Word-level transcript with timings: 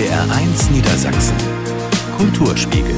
NDR1 0.00 0.72
Niedersachsen. 0.72 1.36
Kulturspiegel. 2.16 2.96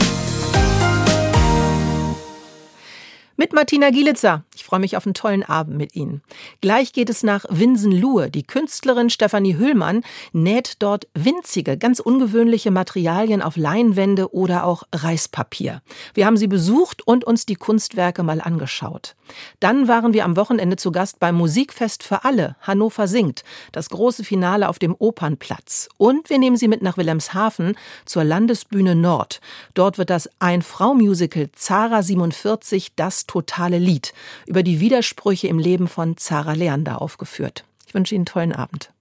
Mit 3.37 3.53
Martina 3.53 3.91
Gielitzer. 3.91 4.45
Ich 4.55 4.65
freue 4.65 4.81
mich 4.81 4.99
auf 4.99 5.07
einen 5.07 5.15
tollen 5.15 5.43
Abend 5.43 5.79
mit 5.79 5.97
Ihnen. 5.97 6.23
Gleich 6.61 6.93
geht 6.93 7.09
es 7.09 7.23
nach 7.23 7.47
Winsenluhe. 7.49 8.31
Die 8.31 8.43
Künstlerin 8.43 9.09
Stefanie 9.09 9.57
Hüllmann 9.57 10.03
näht 10.33 10.75
dort 10.81 11.09
winzige, 11.15 11.79
ganz 11.79 12.01
ungewöhnliche 12.01 12.71
Materialien 12.71 13.41
auf 13.41 13.57
Leinwände 13.57 14.35
oder 14.35 14.65
auch 14.65 14.83
Reispapier. 14.95 15.81
Wir 16.13 16.27
haben 16.27 16.37
sie 16.37 16.49
besucht 16.49 17.07
und 17.07 17.25
uns 17.25 17.47
die 17.47 17.55
Kunstwerke 17.55 18.23
mal 18.23 18.43
angeschaut. 18.43 19.15
Dann 19.61 19.89
waren 19.89 20.13
wir 20.13 20.27
am 20.27 20.37
Wochenende 20.37 20.77
zu 20.77 20.93
Gast 20.93 21.19
beim 21.19 21.35
Musikfest 21.35 22.03
für 22.03 22.25
alle. 22.25 22.57
Hannover 22.61 23.09
singt. 23.09 23.45
Das 23.73 23.89
große 23.89 24.23
Finale 24.23 24.69
auf 24.69 24.79
dem 24.79 24.95
Opernplatz. 24.99 25.89
Und 25.97 26.29
wir 26.29 26.39
nehmen 26.39 26.59
Sie 26.59 26.69
mit 26.69 26.83
nach 26.83 26.99
Wilhelmshaven 26.99 27.75
zur 28.05 28.25
Landesbühne 28.25 28.95
Nord. 28.95 29.41
Dort 29.73 29.97
wird 29.97 30.11
das 30.11 30.29
Ein-Frau-Musical 30.41 31.51
Zara 31.53 32.03
47 32.03 32.95
das 32.97 33.27
totale 33.27 33.79
Lied 33.79 34.13
über 34.47 34.63
die 34.63 34.81
Widersprüche 34.81 35.49
im 35.49 35.59
Leben 35.59 35.89
von 35.89 36.17
Zara 36.17 36.53
Leander 36.53 37.01
aufgeführt. 37.01 37.65
Ich 37.87 37.95
wünsche 37.95 38.15
Ihnen 38.15 38.23
einen 38.23 38.27
tollen 38.27 38.53
Abend. 38.53 38.93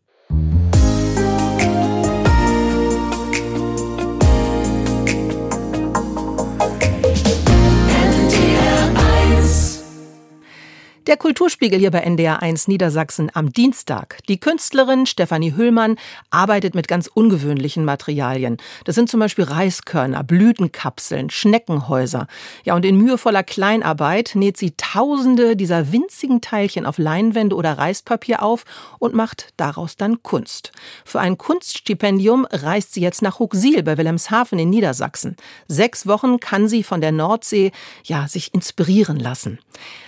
Der 11.11 11.17
Kulturspiegel 11.17 11.77
hier 11.77 11.91
bei 11.91 12.07
NDR1 12.07 12.69
Niedersachsen 12.69 13.29
am 13.33 13.51
Dienstag. 13.51 14.19
Die 14.29 14.39
Künstlerin 14.39 15.05
Stefanie 15.05 15.53
Hüllmann 15.53 15.97
arbeitet 16.29 16.73
mit 16.73 16.87
ganz 16.87 17.07
ungewöhnlichen 17.07 17.83
Materialien. 17.83 18.55
Das 18.85 18.95
sind 18.95 19.09
zum 19.09 19.19
Beispiel 19.19 19.43
Reiskörner, 19.43 20.23
Blütenkapseln, 20.23 21.29
Schneckenhäuser. 21.29 22.27
Ja, 22.63 22.75
und 22.77 22.85
in 22.85 22.95
mühevoller 22.95 23.43
Kleinarbeit 23.43 24.35
näht 24.35 24.55
sie 24.55 24.71
tausende 24.77 25.57
dieser 25.57 25.91
winzigen 25.91 26.39
Teilchen 26.39 26.85
auf 26.85 26.97
Leinwände 26.97 27.57
oder 27.57 27.77
Reispapier 27.77 28.41
auf 28.41 28.63
und 28.97 29.13
macht 29.13 29.49
daraus 29.57 29.97
dann 29.97 30.23
Kunst. 30.23 30.71
Für 31.03 31.19
ein 31.19 31.37
Kunststipendium 31.37 32.47
reist 32.49 32.93
sie 32.93 33.01
jetzt 33.01 33.21
nach 33.21 33.39
Huxil 33.39 33.83
bei 33.83 33.97
Wilhelmshaven 33.97 34.57
in 34.59 34.69
Niedersachsen. 34.69 35.35
Sechs 35.67 36.07
Wochen 36.07 36.39
kann 36.39 36.69
sie 36.69 36.83
von 36.83 37.01
der 37.01 37.11
Nordsee, 37.11 37.73
ja, 38.05 38.29
sich 38.29 38.53
inspirieren 38.53 39.19
lassen. 39.19 39.59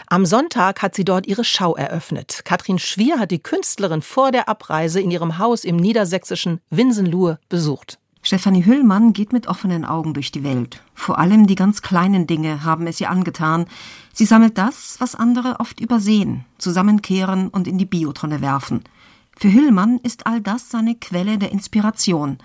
Am 0.07 0.25
Sonntag 0.25 0.81
hat 0.81 0.95
sie 0.95 1.05
dort 1.05 1.27
ihre 1.27 1.43
Schau 1.43 1.75
eröffnet. 1.75 2.41
Katrin 2.45 2.79
Schwier 2.79 3.19
hat 3.19 3.31
die 3.31 3.41
Künstlerin 3.41 4.01
vor 4.01 4.31
der 4.31 4.49
Abreise 4.49 4.99
in 4.99 5.11
ihrem 5.11 5.37
Haus 5.37 5.63
im 5.63 5.77
niedersächsischen 5.77 6.59
Winsenluhe 6.69 7.39
besucht. 7.49 7.99
Stefanie 8.25 8.65
Hüllmann 8.65 9.11
geht 9.11 9.33
mit 9.33 9.47
offenen 9.47 9.83
Augen 9.83 10.13
durch 10.13 10.31
die 10.31 10.43
Welt. 10.43 10.81
Vor 10.93 11.19
allem 11.19 11.45
die 11.45 11.55
ganz 11.55 11.81
kleinen 11.81 12.25
Dinge 12.25 12.63
haben 12.63 12.87
es 12.87 13.01
ihr 13.01 13.09
angetan. 13.09 13.65
Sie 14.13 14.25
sammelt 14.25 14.57
das, 14.57 14.95
was 14.99 15.15
andere 15.15 15.59
oft 15.59 15.81
übersehen, 15.81 16.45
zusammenkehren 16.57 17.49
und 17.49 17.67
in 17.67 17.77
die 17.77 17.85
Biotonne 17.85 18.39
werfen. 18.39 18.83
Für 19.35 19.51
Hüllmann 19.51 19.99
ist 20.03 20.25
all 20.25 20.39
das 20.39 20.69
seine 20.69 20.95
Quelle 20.95 21.37
der 21.37 21.51
Inspiration. 21.51 22.37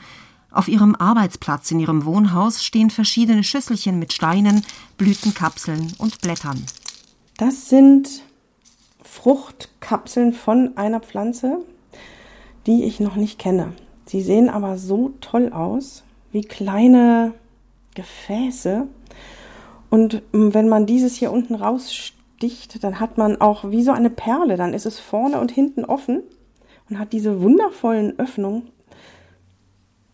Auf 0.50 0.66
ihrem 0.66 0.96
Arbeitsplatz 0.96 1.70
in 1.70 1.78
ihrem 1.78 2.04
Wohnhaus 2.04 2.64
stehen 2.64 2.90
verschiedene 2.90 3.44
Schüsselchen 3.44 3.98
mit 3.98 4.12
Steinen, 4.12 4.64
Blütenkapseln 4.96 5.94
und 5.98 6.20
Blättern. 6.22 6.64
Das 7.38 7.68
sind 7.68 8.24
Fruchtkapseln 9.04 10.32
von 10.32 10.76
einer 10.76 10.98
Pflanze, 10.98 11.58
die 12.66 12.82
ich 12.82 12.98
noch 12.98 13.14
nicht 13.14 13.38
kenne. 13.38 13.72
Sie 14.06 14.22
sehen 14.22 14.50
aber 14.50 14.76
so 14.76 15.12
toll 15.20 15.52
aus, 15.52 16.02
wie 16.32 16.42
kleine 16.42 17.32
Gefäße. 17.94 18.88
Und 19.88 20.22
wenn 20.32 20.68
man 20.68 20.86
dieses 20.86 21.14
hier 21.14 21.30
unten 21.30 21.54
raussticht, 21.54 22.82
dann 22.82 22.98
hat 22.98 23.18
man 23.18 23.40
auch 23.40 23.70
wie 23.70 23.84
so 23.84 23.92
eine 23.92 24.10
Perle. 24.10 24.56
Dann 24.56 24.74
ist 24.74 24.84
es 24.86 24.98
vorne 24.98 25.38
und 25.38 25.52
hinten 25.52 25.84
offen 25.84 26.24
und 26.90 26.98
hat 26.98 27.12
diese 27.12 27.40
wundervollen 27.40 28.18
Öffnungen. 28.18 28.68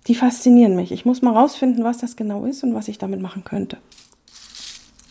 Die 0.09 0.15
faszinieren 0.15 0.77
mich. 0.77 0.93
Ich 0.93 1.07
muss 1.07 1.23
mal 1.23 1.33
rausfinden, 1.33 1.85
was 1.85 1.97
das 1.97 2.17
genau 2.17 2.45
ist 2.45 2.63
und 2.65 2.75
was 2.75 2.89
ich 2.89 2.99
damit 2.99 3.23
machen 3.23 3.45
könnte. 3.45 3.79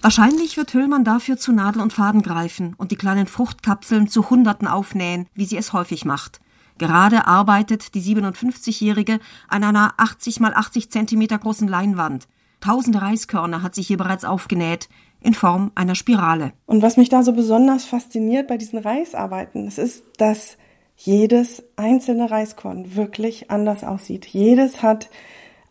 Wahrscheinlich 0.04 0.58
wird 0.58 0.74
Hüllmann 0.74 1.06
dafür 1.06 1.38
zu 1.38 1.54
Nadel 1.54 1.82
und 1.82 1.94
Faden 1.94 2.24
greifen 2.24 2.74
und 2.78 2.92
die 2.92 2.98
kleinen 2.98 3.26
Fruchtkapseln 3.26 4.10
zu 4.10 4.30
Hunderten 4.30 4.68
aufnähen, 4.68 5.28
wie 5.34 5.46
sie 5.46 5.56
es 5.56 5.72
häufig 5.72 6.04
macht. 6.04 6.42
Gerade 6.78 7.26
arbeitet 7.26 7.96
die 7.96 8.02
57-Jährige 8.02 9.22
an 9.48 9.64
einer 9.64 9.94
80 9.96 10.42
mal 10.42 10.54
80 10.54 10.92
Zentimeter 10.92 11.38
großen 11.38 11.70
Leinwand. 11.70 12.28
Tausende 12.60 13.02
Reiskörner 13.02 13.64
hat 13.64 13.76
sie 13.76 13.82
hier 13.82 13.96
bereits 13.96 14.26
aufgenäht, 14.26 14.90
in 15.22 15.34
Form 15.34 15.72
einer 15.74 15.96
Spirale. 15.96 16.52
Und 16.66 16.82
was 16.82 16.98
mich 16.98 17.08
da 17.08 17.24
so 17.24 17.32
besonders 17.32 17.86
fasziniert 17.86 18.50
bei 18.50 18.58
diesen 18.58 18.80
Reisarbeiten, 18.80 19.64
das 19.64 19.78
ist, 19.78 20.04
dass 20.18 20.58
jedes 20.98 21.64
einzelne 21.78 22.30
Reiskorn 22.30 22.98
wirklich 22.98 23.50
anders 23.50 23.86
aussieht. 23.86 24.26
Jedes 24.26 24.84
hat 24.84 25.10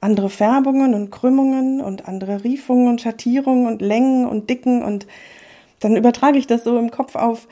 andere 0.02 0.30
Färbungen 0.30 0.94
und 0.94 1.10
Krümmungen 1.10 1.80
und 1.80 2.08
andere 2.08 2.44
Riefungen 2.44 2.88
und 2.88 3.00
Schattierungen 3.00 3.66
und 3.66 3.80
Längen 3.80 4.26
und 4.26 4.50
Dicken 4.50 4.82
und 4.82 5.06
dann 5.80 5.96
übertrage 5.96 6.38
ich 6.38 6.46
das 6.46 6.64
so 6.64 6.78
im 6.78 6.90
Kopf 6.90 7.14
auf, 7.14 7.48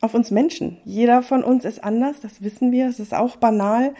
auf 0.00 0.14
uns 0.14 0.30
Menschen. 0.30 0.78
Jeder 0.84 1.22
von 1.22 1.42
uns 1.42 1.64
ist 1.64 1.82
anders, 1.82 2.20
das 2.20 2.42
wissen 2.42 2.72
wir, 2.72 2.88
es 2.88 3.00
ist 3.00 3.14
auch 3.14 3.36
banal, 3.36 3.94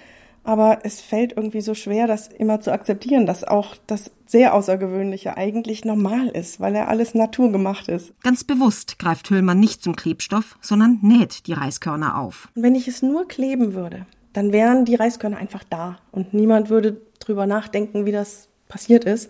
aber 0.44 0.80
es 0.84 1.00
fällt 1.00 1.36
irgendwie 1.36 1.60
so 1.60 1.74
schwer, 1.74 2.06
das 2.06 2.28
immer 2.28 2.60
zu 2.60 2.72
akzeptieren, 2.72 3.26
dass 3.26 3.44
auch 3.44 3.76
das 3.86 4.10
sehr 4.26 4.54
Außergewöhnliche 4.54 5.36
eigentlich 5.36 5.84
normal 5.84 6.28
ist, 6.28 6.60
weil 6.60 6.74
er 6.74 6.88
alles 6.88 7.14
naturgemacht 7.14 7.88
ist. 7.88 8.12
Ganz 8.22 8.44
bewusst 8.44 8.98
greift 8.98 9.28
Hüllmann 9.30 9.60
nicht 9.60 9.82
zum 9.82 9.96
Klebstoff, 9.96 10.56
sondern 10.60 10.98
näht 11.02 11.46
die 11.46 11.52
Reiskörner 11.52 12.18
auf. 12.18 12.48
Und 12.54 12.62
wenn 12.62 12.74
ich 12.74 12.88
es 12.88 13.02
nur 13.02 13.28
kleben 13.28 13.74
würde, 13.74 14.06
dann 14.38 14.52
wären 14.52 14.84
die 14.84 14.94
Reiskörner 14.94 15.36
einfach 15.36 15.64
da 15.68 15.98
und 16.12 16.32
niemand 16.32 16.70
würde 16.70 17.00
drüber 17.18 17.44
nachdenken, 17.46 18.06
wie 18.06 18.12
das 18.12 18.46
passiert 18.68 19.04
ist. 19.04 19.28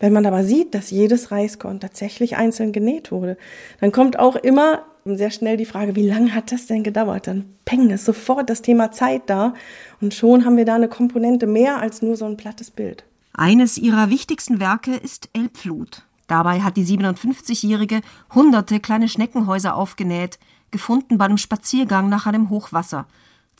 Wenn 0.00 0.12
man 0.12 0.26
aber 0.26 0.42
sieht, 0.42 0.74
dass 0.74 0.90
jedes 0.90 1.30
Reiskorn 1.30 1.78
tatsächlich 1.78 2.36
einzeln 2.36 2.72
genäht 2.72 3.12
wurde, 3.12 3.36
dann 3.80 3.92
kommt 3.92 4.18
auch 4.18 4.34
immer 4.34 4.82
sehr 5.04 5.30
schnell 5.30 5.56
die 5.56 5.66
Frage, 5.66 5.94
wie 5.94 6.08
lange 6.08 6.34
hat 6.34 6.50
das 6.50 6.66
denn 6.66 6.82
gedauert? 6.82 7.28
Dann 7.28 7.44
peng 7.64 7.90
ist 7.90 8.04
sofort 8.04 8.50
das 8.50 8.60
Thema 8.60 8.90
Zeit 8.90 9.22
da 9.26 9.54
und 10.00 10.14
schon 10.14 10.44
haben 10.44 10.56
wir 10.56 10.64
da 10.64 10.74
eine 10.74 10.88
Komponente 10.88 11.46
mehr 11.46 11.78
als 11.78 12.02
nur 12.02 12.16
so 12.16 12.24
ein 12.24 12.36
plattes 12.36 12.72
Bild. 12.72 13.04
Eines 13.32 13.78
ihrer 13.78 14.10
wichtigsten 14.10 14.58
Werke 14.58 14.96
ist 14.96 15.28
Elbflut. 15.32 16.02
Dabei 16.26 16.62
hat 16.62 16.76
die 16.76 16.84
57-Jährige 16.84 18.00
hunderte 18.34 18.80
kleine 18.80 19.08
Schneckenhäuser 19.08 19.76
aufgenäht, 19.76 20.40
gefunden 20.72 21.18
bei 21.18 21.26
einem 21.26 21.38
Spaziergang 21.38 22.08
nach 22.08 22.26
einem 22.26 22.50
Hochwasser. 22.50 23.06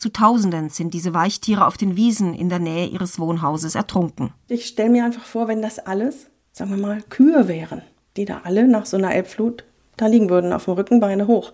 Zu 0.01 0.09
Tausenden 0.09 0.69
sind 0.69 0.95
diese 0.95 1.13
Weichtiere 1.13 1.67
auf 1.67 1.77
den 1.77 1.95
Wiesen 1.95 2.33
in 2.33 2.49
der 2.49 2.57
Nähe 2.57 2.87
ihres 2.87 3.19
Wohnhauses 3.19 3.75
ertrunken. 3.75 4.33
Ich 4.47 4.65
stelle 4.65 4.89
mir 4.89 5.05
einfach 5.05 5.25
vor, 5.25 5.47
wenn 5.47 5.61
das 5.61 5.77
alles, 5.77 6.25
sagen 6.53 6.71
wir 6.71 6.77
mal, 6.77 7.03
Kühe 7.09 7.47
wären, 7.47 7.83
die 8.17 8.25
da 8.25 8.41
alle 8.43 8.67
nach 8.67 8.87
so 8.87 8.97
einer 8.97 9.13
Elbflut 9.13 9.63
da 9.97 10.07
liegen 10.07 10.31
würden, 10.31 10.53
auf 10.53 10.65
dem 10.65 10.73
Rücken, 10.73 10.99
Beine 11.01 11.27
hoch. 11.27 11.53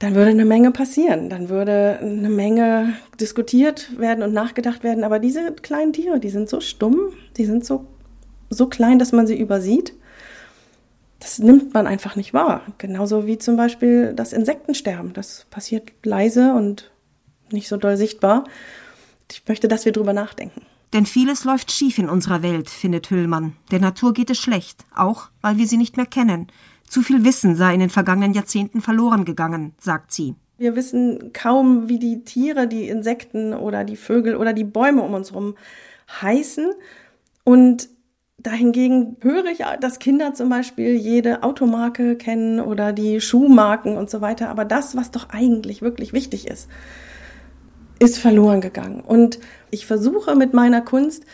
Dann 0.00 0.14
würde 0.14 0.32
eine 0.32 0.44
Menge 0.44 0.70
passieren. 0.70 1.30
Dann 1.30 1.48
würde 1.48 2.00
eine 2.02 2.28
Menge 2.28 2.92
diskutiert 3.18 3.98
werden 3.98 4.22
und 4.22 4.34
nachgedacht 4.34 4.84
werden. 4.84 5.02
Aber 5.02 5.18
diese 5.18 5.52
kleinen 5.52 5.94
Tiere, 5.94 6.20
die 6.20 6.28
sind 6.28 6.50
so 6.50 6.60
stumm, 6.60 7.14
die 7.38 7.46
sind 7.46 7.64
so, 7.64 7.86
so 8.50 8.66
klein, 8.66 8.98
dass 8.98 9.12
man 9.12 9.26
sie 9.26 9.40
übersieht. 9.40 9.94
Das 11.20 11.38
nimmt 11.38 11.72
man 11.72 11.86
einfach 11.86 12.16
nicht 12.16 12.34
wahr. 12.34 12.66
Genauso 12.76 13.26
wie 13.26 13.38
zum 13.38 13.56
Beispiel 13.56 14.12
das 14.12 14.34
Insektensterben. 14.34 15.14
Das 15.14 15.46
passiert 15.48 15.90
leise 16.02 16.52
und 16.52 16.89
nicht 17.52 17.68
so 17.68 17.76
doll 17.76 17.96
sichtbar. 17.96 18.44
Ich 19.30 19.42
möchte, 19.46 19.68
dass 19.68 19.84
wir 19.84 19.92
drüber 19.92 20.12
nachdenken. 20.12 20.62
Denn 20.92 21.06
vieles 21.06 21.44
läuft 21.44 21.70
schief 21.70 21.98
in 21.98 22.08
unserer 22.08 22.42
Welt, 22.42 22.68
findet 22.68 23.10
Hüllmann. 23.10 23.54
Der 23.70 23.78
Natur 23.78 24.12
geht 24.12 24.30
es 24.30 24.38
schlecht, 24.38 24.84
auch 24.94 25.28
weil 25.40 25.56
wir 25.56 25.68
sie 25.68 25.76
nicht 25.76 25.96
mehr 25.96 26.06
kennen. 26.06 26.48
Zu 26.88 27.02
viel 27.02 27.24
Wissen 27.24 27.54
sei 27.54 27.74
in 27.74 27.80
den 27.80 27.90
vergangenen 27.90 28.34
Jahrzehnten 28.34 28.80
verloren 28.80 29.24
gegangen, 29.24 29.74
sagt 29.78 30.10
sie. 30.10 30.34
Wir 30.58 30.74
wissen 30.74 31.32
kaum, 31.32 31.88
wie 31.88 32.00
die 32.00 32.24
Tiere, 32.24 32.66
die 32.66 32.88
Insekten 32.88 33.54
oder 33.54 33.84
die 33.84 33.96
Vögel 33.96 34.36
oder 34.36 34.52
die 34.52 34.64
Bäume 34.64 35.02
um 35.02 35.14
uns 35.14 35.30
herum 35.30 35.54
heißen. 36.20 36.72
Und 37.44 37.88
dahingegen 38.38 39.16
höre 39.20 39.46
ich, 39.46 39.60
dass 39.80 40.00
Kinder 40.00 40.34
zum 40.34 40.48
Beispiel 40.48 40.96
jede 40.96 41.44
Automarke 41.44 42.16
kennen 42.16 42.60
oder 42.60 42.92
die 42.92 43.20
Schuhmarken 43.20 43.96
und 43.96 44.10
so 44.10 44.20
weiter. 44.20 44.48
Aber 44.48 44.64
das, 44.64 44.96
was 44.96 45.12
doch 45.12 45.30
eigentlich 45.30 45.82
wirklich 45.82 46.12
wichtig 46.12 46.48
ist, 46.48 46.68
ist 48.00 48.18
verloren 48.18 48.60
gegangen. 48.60 49.00
Und 49.02 49.38
ich 49.70 49.86
versuche 49.86 50.34
mit 50.34 50.52
meiner 50.52 50.80
Kunst 50.80 51.24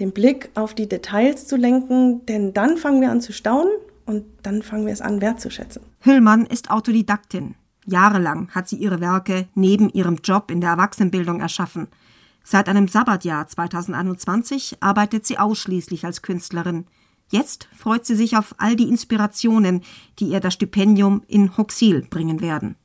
den 0.00 0.12
Blick 0.12 0.50
auf 0.54 0.74
die 0.74 0.88
Details 0.88 1.46
zu 1.46 1.56
lenken, 1.56 2.26
denn 2.26 2.52
dann 2.54 2.76
fangen 2.76 3.00
wir 3.00 3.10
an 3.10 3.20
zu 3.20 3.32
staunen 3.32 3.72
und 4.06 4.24
dann 4.42 4.62
fangen 4.62 4.86
wir 4.86 4.92
es 4.92 5.00
an 5.00 5.20
wertzuschätzen. 5.20 5.82
Hüllmann 6.00 6.46
ist 6.46 6.70
Autodidaktin. 6.70 7.54
Jahrelang 7.84 8.48
hat 8.50 8.68
sie 8.68 8.76
ihre 8.76 9.00
Werke 9.00 9.48
neben 9.54 9.90
ihrem 9.90 10.16
Job 10.22 10.50
in 10.50 10.60
der 10.60 10.70
Erwachsenenbildung 10.70 11.40
erschaffen. 11.40 11.88
Seit 12.42 12.68
einem 12.68 12.88
Sabbatjahr 12.88 13.46
2021 13.46 14.78
arbeitet 14.80 15.26
sie 15.26 15.38
ausschließlich 15.38 16.06
als 16.06 16.22
Künstlerin. 16.22 16.86
Jetzt 17.30 17.68
freut 17.76 18.06
sie 18.06 18.14
sich 18.14 18.36
auf 18.36 18.54
all 18.58 18.76
die 18.76 18.88
Inspirationen, 18.88 19.82
die 20.18 20.28
ihr 20.28 20.40
das 20.40 20.54
Stipendium 20.54 21.22
in 21.28 21.58
Hoxil 21.58 22.06
bringen 22.08 22.40
werden. 22.40 22.76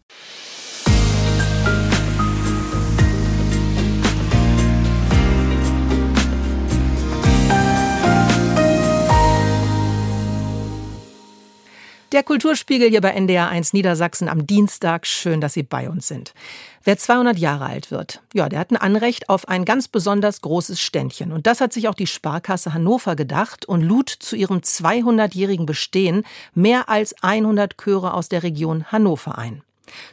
Der 12.13 12.21
Kulturspiegel 12.21 12.89
hier 12.89 13.01
bei 13.01 13.09
NDR 13.09 13.49
1 13.49 13.73
Niedersachsen 13.73 14.29
am 14.29 14.45
Dienstag. 14.45 15.07
Schön, 15.07 15.41
dass 15.41 15.53
Sie 15.53 15.63
bei 15.63 15.89
uns 15.89 16.07
sind. 16.07 16.35
Wer 16.83 16.95
200 16.95 17.39
Jahre 17.39 17.65
alt 17.65 17.89
wird, 17.89 18.21
ja, 18.35 18.49
der 18.49 18.59
hat 18.59 18.69
ein 18.69 18.77
Anrecht 18.77 19.29
auf 19.29 19.47
ein 19.47 19.65
ganz 19.65 19.87
besonders 19.87 20.41
großes 20.41 20.79
Ständchen. 20.79 21.31
Und 21.31 21.47
das 21.47 21.59
hat 21.59 21.73
sich 21.73 21.87
auch 21.87 21.95
die 21.95 22.05
Sparkasse 22.05 22.71
Hannover 22.71 23.15
gedacht 23.15 23.65
und 23.65 23.81
lud 23.81 24.09
zu 24.09 24.35
ihrem 24.35 24.59
200-jährigen 24.59 25.65
Bestehen 25.65 26.23
mehr 26.53 26.87
als 26.87 27.15
100 27.23 27.77
Chöre 27.77 28.13
aus 28.13 28.29
der 28.29 28.43
Region 28.43 28.91
Hannover 28.91 29.39
ein. 29.39 29.63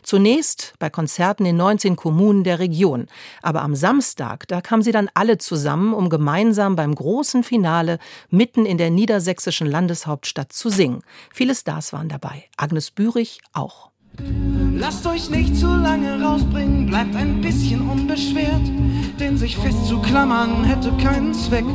Zunächst 0.03 0.75
bei 0.79 0.91
Konzerten 0.91 1.45
in 1.47 1.57
19 1.57 1.97
Kommunen 1.97 2.45
der 2.45 2.59
Region. 2.59 3.07
Aber 3.43 3.63
am 3.63 3.75
Samstag, 3.75 4.47
da 4.49 4.61
kamen 4.61 4.83
sie 4.83 4.93
dann 4.93 5.11
alle 5.15 5.39
zusammen, 5.39 5.95
um 5.95 6.09
gemeinsam 6.09 6.77
beim 6.77 6.95
großen 6.95 7.43
Finale 7.43 7.99
mitten 8.31 8.67
in 8.67 8.79
der 8.79 8.91
niedersächsischen 8.91 9.67
Landeshauptstadt 9.67 10.53
zu 10.53 10.69
singen. 10.69 11.03
Viele 11.33 11.55
Stars 11.55 11.93
waren 11.93 12.09
dabei. 12.09 12.45
Agnes 12.57 12.91
Bürich 12.91 13.41
auch. 13.53 13.91
Lasst 14.75 15.07
euch 15.07 15.31
nicht 15.31 15.57
zu 15.57 15.67
lange 15.67 16.23
rausbringen, 16.23 16.87
bleibt 16.87 17.15
ein 17.15 17.41
bisschen 17.41 17.89
unbeschwert, 17.89 18.63
denn 19.19 19.37
sich 19.37 19.57
festzuklammern 19.57 20.65
hätte 20.65 20.93
keinen 20.97 21.35
Zweck. 21.35 21.67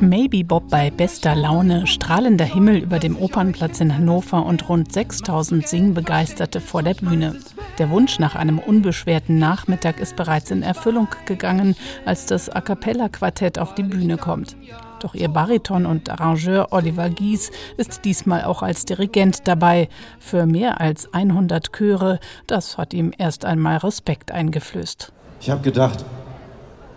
Maybe 0.00 0.44
Bob 0.44 0.68
bei 0.70 0.90
bester 0.90 1.34
Laune, 1.34 1.86
strahlender 1.88 2.44
Himmel 2.44 2.76
über 2.76 3.00
dem 3.00 3.16
Opernplatz 3.16 3.80
in 3.80 3.96
Hannover 3.96 4.46
und 4.46 4.68
rund 4.68 4.92
6000 4.92 5.66
Singbegeisterte 5.66 6.60
vor 6.60 6.84
der 6.84 6.94
Bühne. 6.94 7.36
Der 7.78 7.90
Wunsch 7.90 8.20
nach 8.20 8.36
einem 8.36 8.60
unbeschwerten 8.60 9.38
Nachmittag 9.38 9.98
ist 9.98 10.14
bereits 10.14 10.52
in 10.52 10.62
Erfüllung 10.62 11.08
gegangen, 11.26 11.74
als 12.04 12.26
das 12.26 12.48
A 12.48 12.60
cappella 12.60 13.08
Quartett 13.08 13.58
auf 13.58 13.74
die 13.74 13.82
Bühne 13.82 14.18
kommt. 14.18 14.56
Doch 15.00 15.14
ihr 15.14 15.28
Bariton 15.28 15.84
und 15.84 16.10
Arrangeur 16.10 16.68
Oliver 16.70 17.10
Gies 17.10 17.50
ist 17.76 18.04
diesmal 18.04 18.44
auch 18.44 18.62
als 18.62 18.84
Dirigent 18.84 19.48
dabei. 19.48 19.88
Für 20.20 20.46
mehr 20.46 20.80
als 20.80 21.12
100 21.12 21.72
Chöre, 21.72 22.20
das 22.46 22.78
hat 22.78 22.94
ihm 22.94 23.12
erst 23.18 23.44
einmal 23.44 23.78
Respekt 23.78 24.30
eingeflößt. 24.30 25.12
Ich 25.40 25.50
habe 25.50 25.62
gedacht, 25.62 26.04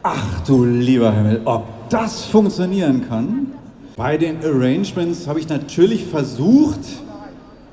ach 0.04 0.42
du 0.46 0.64
lieber 0.66 1.12
Himmel, 1.12 1.42
ob 1.46 1.64
das 1.90 2.26
funktionieren 2.26 3.08
kann. 3.08 3.48
Bei 3.98 4.18
den 4.18 4.38
Arrangements 4.44 5.28
habe 5.28 5.40
ich 5.40 5.50
natürlich 5.50 6.06
versucht, 6.06 6.80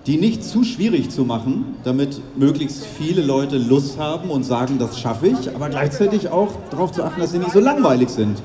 die 0.07 0.17
nicht 0.17 0.43
zu 0.43 0.65
schwierig 0.65 1.11
zu 1.11 1.25
machen, 1.25 1.77
damit 1.85 2.21
möglichst 2.37 2.85
viele 2.85 3.23
Leute 3.23 3.59
Lust 3.59 3.99
haben 3.99 4.31
und 4.31 4.45
sagen, 4.45 4.79
das 4.79 4.99
schaffe 4.99 5.29
ich, 5.29 5.55
aber 5.55 5.69
gleichzeitig 5.69 6.29
auch 6.29 6.51
darauf 6.71 6.93
zu 6.93 7.05
achten, 7.05 7.21
dass 7.21 7.33
sie 7.33 7.39
nicht 7.39 7.53
so 7.53 7.61
langweilig 7.61 8.09
sind 8.09 8.39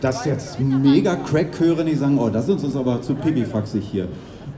dass 0.00 0.24
jetzt 0.24 0.60
mega 0.60 1.16
Crack-Chöre 1.16 1.84
nicht 1.84 1.98
sagen, 1.98 2.18
oh, 2.18 2.28
das 2.28 2.48
ist 2.48 2.62
uns 2.62 2.76
aber 2.76 3.00
zu 3.02 3.14
pipifaxig 3.14 3.84
hier. 3.90 4.08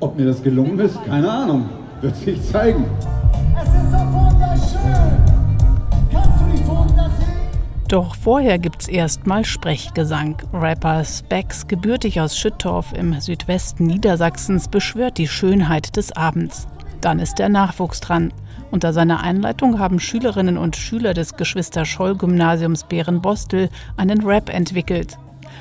Ob 0.01 0.17
mir 0.17 0.27
das 0.27 0.43
gelungen 0.43 0.79
ist, 0.79 1.03
keine 1.05 1.31
Ahnung. 1.31 1.69
Wird 2.01 2.17
sich 2.17 2.43
zeigen. 2.51 2.85
Es 3.61 3.69
ist 3.69 3.91
so 3.91 3.99
wunderschön. 3.99 5.18
Doch 7.89 8.15
vorher 8.15 8.59
gibt's 8.59 8.87
erstmal 8.87 9.45
Sprechgesang. 9.45 10.37
Rapper 10.53 11.05
Specs, 11.05 11.67
gebürtig 11.67 12.21
aus 12.21 12.37
Schüttorf 12.37 12.93
im 12.93 13.19
Südwesten 13.21 13.87
Niedersachsens, 13.87 14.69
beschwört 14.69 15.17
die 15.17 15.27
Schönheit 15.27 15.97
des 15.97 16.13
Abends. 16.13 16.69
Dann 17.01 17.19
ist 17.19 17.39
der 17.39 17.49
Nachwuchs 17.49 18.01
dran. 18.01 18.33
Unter 18.71 18.93
seiner 18.93 19.23
Einleitung 19.23 19.79
haben 19.79 20.01
Schülerinnen 20.01 20.59
und 20.59 20.77
Schüler 20.77 21.15
des 21.15 21.37
Geschwister-Scholl-Gymnasiums 21.37 22.85
Bärenbostel 22.85 23.71
einen 23.97 24.23
Rap 24.23 24.53
entwickelt. 24.53 25.17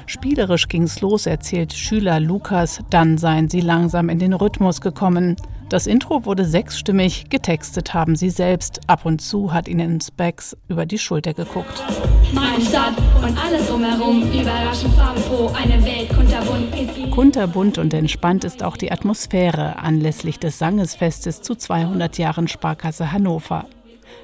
Spielerisch 0.05 0.67
ging's 0.67 0.99
los, 0.99 1.25
erzählt 1.25 1.73
Schüler 1.73 2.19
Lukas, 2.19 2.81
dann 2.89 3.17
seien 3.17 3.49
sie 3.49 3.61
langsam 3.61 4.09
in 4.09 4.19
den 4.19 4.33
Rhythmus 4.33 4.81
gekommen. 4.81 5.37
Das 5.69 5.85
Intro 5.85 6.23
wurde 6.23 6.45
sechsstimmig, 6.45 7.29
getextet 7.29 7.93
haben 7.93 8.15
sie 8.15 8.29
selbst. 8.29 8.79
Ab 8.87 9.05
und 9.05 9.19
zu 9.19 9.51
hat 9.51 9.67
ihnen 9.67 9.99
Specs 9.99 10.55
über 10.69 10.85
die 10.85 10.97
Schulter 10.97 11.33
geguckt. 11.33 11.83
Meine 12.31 12.63
Stadt 12.63 12.93
und 13.21 13.37
alles 13.37 13.67
drumherum, 13.67 14.31
überraschend 14.31 14.93
farbenfroh, 14.93 15.51
eine 15.53 15.83
Welt 15.83 16.07
kunterbunt. 16.07 17.11
Kunterbunt 17.11 17.77
und 17.79 17.93
entspannt 17.93 18.45
ist 18.45 18.63
auch 18.63 18.77
die 18.77 18.93
Atmosphäre 18.93 19.77
anlässlich 19.79 20.39
des 20.39 20.57
Sangesfestes 20.57 21.41
zu 21.41 21.53
200 21.53 22.17
Jahren 22.17 22.47
Sparkasse 22.47 23.11
Hannover. 23.11 23.65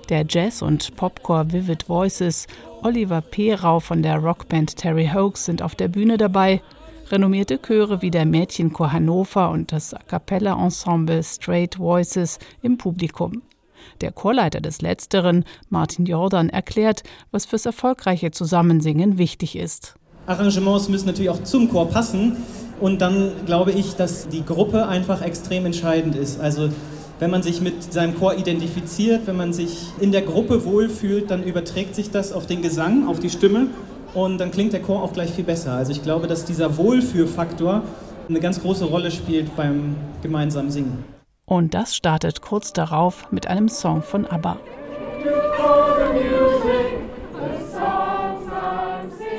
Der 0.07 0.25
Jazz- 0.25 0.61
und 0.61 0.95
Popcore 0.95 1.51
Vivid 1.51 1.89
Voices 1.89 2.47
Oliver 2.83 3.19
Perau 3.19 3.81
von 3.81 4.01
der 4.01 4.15
Rockband 4.17 4.77
Terry 4.77 5.09
Hoax 5.13 5.43
sind 5.43 5.61
auf 5.61 5.75
der 5.75 5.89
Bühne 5.89 6.17
dabei. 6.17 6.61
Renommierte 7.11 7.59
Chöre 7.59 8.01
wie 8.01 8.11
der 8.11 8.25
Mädchenchor 8.25 8.93
Hannover 8.93 9.51
und 9.51 9.71
das 9.71 9.93
A 9.93 9.99
cappella 9.99 10.53
Ensemble 10.63 11.21
Straight 11.21 11.77
Voices 11.77 12.39
im 12.61 12.77
Publikum. 12.77 13.41
Der 14.01 14.11
Chorleiter 14.11 14.61
des 14.61 14.81
Letzteren, 14.81 15.43
Martin 15.69 16.05
Jordan, 16.05 16.49
erklärt, 16.49 17.03
was 17.31 17.45
fürs 17.45 17.65
erfolgreiche 17.65 18.31
Zusammensingen 18.31 19.17
wichtig 19.17 19.57
ist. 19.57 19.95
Arrangements 20.27 20.87
müssen 20.87 21.07
natürlich 21.07 21.29
auch 21.29 21.43
zum 21.43 21.69
Chor 21.69 21.89
passen. 21.89 22.37
Und 22.79 23.01
dann 23.01 23.31
glaube 23.45 23.71
ich, 23.71 23.95
dass 23.95 24.29
die 24.29 24.43
Gruppe 24.43 24.87
einfach 24.87 25.21
extrem 25.21 25.65
entscheidend 25.65 26.15
ist. 26.15 26.39
Also 26.39 26.69
wenn 27.19 27.29
man 27.29 27.43
sich 27.43 27.61
mit 27.61 27.93
seinem 27.93 28.17
Chor 28.17 28.35
identifiziert, 28.35 29.27
wenn 29.27 29.37
man 29.37 29.53
sich 29.53 29.87
in 29.99 30.11
der 30.11 30.21
Gruppe 30.21 30.65
wohlfühlt, 30.65 31.29
dann 31.29 31.43
überträgt 31.43 31.95
sich 31.95 32.11
das 32.11 32.31
auf 32.31 32.47
den 32.47 32.61
Gesang, 32.61 33.07
auf 33.07 33.19
die 33.19 33.29
Stimme 33.29 33.67
und 34.13 34.37
dann 34.37 34.51
klingt 34.51 34.73
der 34.73 34.81
Chor 34.81 35.03
auch 35.03 35.13
gleich 35.13 35.31
viel 35.31 35.43
besser. 35.43 35.73
Also 35.73 35.91
ich 35.91 36.03
glaube, 36.03 36.27
dass 36.27 36.45
dieser 36.45 36.77
Wohlfühlfaktor 36.77 37.81
eine 38.29 38.39
ganz 38.39 38.61
große 38.61 38.85
Rolle 38.85 39.11
spielt 39.11 39.55
beim 39.55 39.95
gemeinsamen 40.21 40.71
Singen. 40.71 41.03
Und 41.45 41.73
das 41.73 41.95
startet 41.95 42.41
kurz 42.41 42.73
darauf 42.73 43.31
mit 43.31 43.47
einem 43.47 43.67
Song 43.67 44.01
von 44.01 44.25
ABBA. 44.25 44.57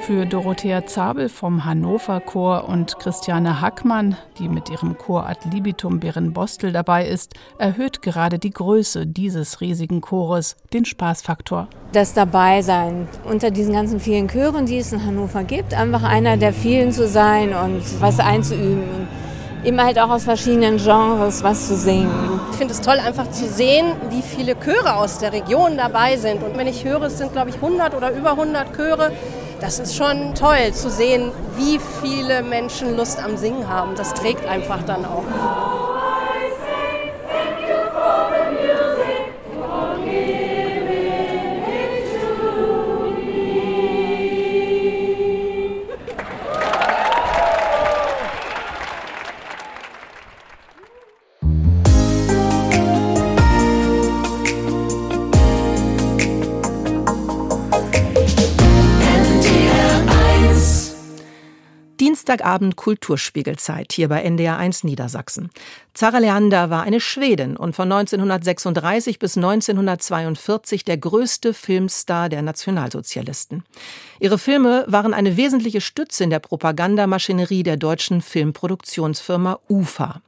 Für 0.07 0.27
Dorothea 0.27 0.85
Zabel 0.85 1.31
vom 1.31 1.65
Hannover 1.65 2.21
Chor 2.21 2.69
und 2.69 2.99
Christiane 2.99 3.63
Hackmann, 3.63 4.19
die 4.39 4.51
mit 4.51 4.69
ihrem 4.69 4.99
Chor 4.99 5.27
Ad 5.27 5.49
libitum 5.51 5.99
Bostel 6.35 6.73
dabei 6.73 7.07
ist, 7.07 7.33
erhöht 7.57 8.03
gerade 8.03 8.39
die 8.39 8.51
Größe 8.51 9.07
dieses 9.07 9.63
riesigen 9.63 10.03
Chores 10.03 10.57
den 10.75 10.85
Spaßfaktor. 10.85 11.69
Das 11.93 12.13
Dabeisein 12.13 13.09
unter 13.25 13.51
diesen 13.51 13.73
ganzen 13.73 13.99
vielen 13.99 14.29
Chören, 14.29 14.67
die 14.67 14.77
es 14.77 14.93
in 14.93 15.07
Hannover 15.07 15.43
gibt, 15.43 15.73
einfach 15.73 16.03
einer 16.03 16.37
der 16.37 16.53
vielen 16.53 16.93
zu 16.93 17.09
sein 17.09 17.55
und 17.55 17.83
was 18.03 18.21
einzuüben 18.21 19.09
eben 19.65 19.83
halt 19.83 19.99
auch 19.99 20.11
aus 20.11 20.25
verschiedenen 20.25 20.77
Genres 20.77 21.43
was 21.43 21.69
zu 21.69 21.77
singen. 21.77 22.39
Ich 22.51 22.59
finde 22.59 22.75
es 22.75 22.83
toll, 22.83 22.99
einfach 22.99 23.31
zu 23.31 23.47
sehen, 23.47 23.87
wie 24.11 24.21
viele 24.21 24.59
Chöre 24.61 24.97
aus 24.97 25.19
der 25.19 25.33
Region 25.33 25.79
dabei 25.79 26.19
sind. 26.19 26.43
Und 26.43 26.59
wenn 26.59 26.67
ich 26.67 26.85
höre, 26.85 27.05
es 27.05 27.17
sind, 27.17 27.33
glaube 27.33 27.49
ich, 27.49 27.57
100 27.57 27.95
oder 27.95 28.13
über 28.13 28.33
100 28.33 28.77
Chöre, 28.77 29.11
das 29.61 29.79
ist 29.79 29.97
schon 29.97 30.35
toll 30.35 30.73
zu 30.73 30.91
sehen, 30.91 31.33
wie 31.57 31.79
viele 32.03 32.43
Menschen 32.43 32.97
Lust 32.97 33.19
am 33.23 33.37
Singen 33.37 33.69
haben. 33.69 33.95
Das 33.97 34.15
trägt 34.15 34.47
einfach 34.47 34.83
dann 34.83 35.05
auch. 35.05 35.84
Dienstagabend 62.35 62.75
Kulturspiegelzeit 62.75 63.93
hier 63.93 64.09
bei 64.09 64.23
NDR 64.23 64.57
1 64.59 64.83
Niedersachsen. 64.83 65.51
Zara 65.93 66.19
Leander 66.19 66.69
war 66.69 66.83
eine 66.83 66.99
Schwedin 66.99 67.57
und 67.57 67.77
von 67.77 67.91
1936 67.93 69.21
bis 69.21 69.37
1942 69.37 70.85
der 70.85 70.99
größte 70.99 71.55
Filmstar 71.55 72.29
der 72.29 72.43
Nationalsozialisten. 72.43 73.63
Ihre 74.19 74.39
Filme 74.39 74.85
waren 74.89 75.15
eine 75.15 75.37
wesentliche 75.37 75.81
Stütze 75.81 76.25
in 76.25 76.31
der 76.31 76.41
Propagandamaschinerie 76.41 77.63
der 77.63 77.77
deutschen 77.77 78.21
Filmproduktionsfirma 78.21 79.61
UFA. 79.69 80.21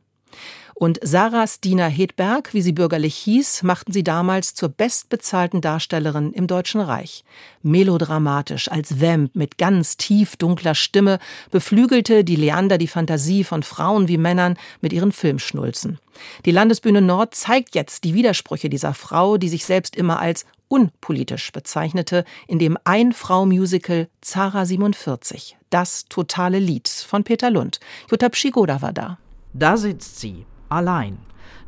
Und 0.78 0.98
Sarah 1.02 1.46
Stina 1.46 1.86
Hedberg, 1.86 2.52
wie 2.52 2.60
sie 2.60 2.72
bürgerlich 2.72 3.16
hieß, 3.16 3.62
machten 3.62 3.92
sie 3.92 4.04
damals 4.04 4.54
zur 4.54 4.68
bestbezahlten 4.68 5.62
Darstellerin 5.62 6.34
im 6.34 6.46
Deutschen 6.46 6.82
Reich. 6.82 7.24
Melodramatisch 7.62 8.70
als 8.70 9.00
Vamp 9.00 9.34
mit 9.34 9.56
ganz 9.56 9.96
tief 9.96 10.36
dunkler 10.36 10.74
Stimme 10.74 11.18
beflügelte 11.50 12.24
die 12.24 12.36
Leander 12.36 12.76
die 12.76 12.88
Fantasie 12.88 13.42
von 13.42 13.62
Frauen 13.62 14.06
wie 14.08 14.18
Männern 14.18 14.58
mit 14.82 14.92
ihren 14.92 15.12
Filmschnulzen. 15.12 15.98
Die 16.44 16.50
Landesbühne 16.50 17.00
Nord 17.00 17.34
zeigt 17.34 17.74
jetzt 17.74 18.04
die 18.04 18.12
Widersprüche 18.12 18.68
dieser 18.68 18.92
Frau, 18.92 19.38
die 19.38 19.48
sich 19.48 19.64
selbst 19.64 19.96
immer 19.96 20.20
als 20.20 20.44
unpolitisch 20.68 21.52
bezeichnete, 21.52 22.26
in 22.48 22.58
dem 22.58 22.76
Ein-Frau-Musical 22.84 24.08
Zara 24.20 24.66
47, 24.66 25.56
das 25.70 26.04
totale 26.10 26.58
Lied 26.58 26.86
von 26.86 27.24
Peter 27.24 27.50
Lund. 27.50 27.80
Jutta 28.10 28.28
Pschigoda 28.28 28.82
war 28.82 28.92
da. 28.92 29.16
Da 29.54 29.78
sitzt 29.78 30.20
sie, 30.20 30.44
allein. 30.68 31.18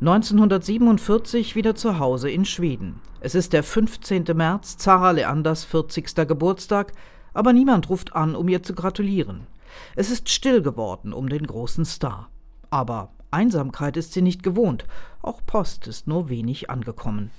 1947 0.01 1.55
wieder 1.55 1.75
zu 1.75 1.99
Hause 1.99 2.29
in 2.29 2.45
Schweden. 2.45 3.01
Es 3.21 3.35
ist 3.35 3.53
der 3.53 3.63
15. 3.63 4.25
März, 4.33 4.77
Zara 4.77 5.11
Leanders 5.11 5.65
40. 5.65 6.15
Geburtstag, 6.27 6.93
aber 7.33 7.53
niemand 7.53 7.89
ruft 7.89 8.15
an, 8.15 8.35
um 8.35 8.47
ihr 8.47 8.63
zu 8.63 8.73
gratulieren. 8.73 9.47
Es 9.95 10.09
ist 10.09 10.29
still 10.29 10.61
geworden 10.61 11.13
um 11.13 11.29
den 11.29 11.45
großen 11.45 11.85
Star. 11.85 12.29
Aber 12.69 13.11
Einsamkeit 13.31 13.97
ist 13.97 14.13
sie 14.13 14.21
nicht 14.21 14.41
gewohnt. 14.41 14.85
Auch 15.21 15.41
Post 15.45 15.87
ist 15.87 16.07
nur 16.07 16.29
wenig 16.29 16.69
angekommen. 16.69 17.31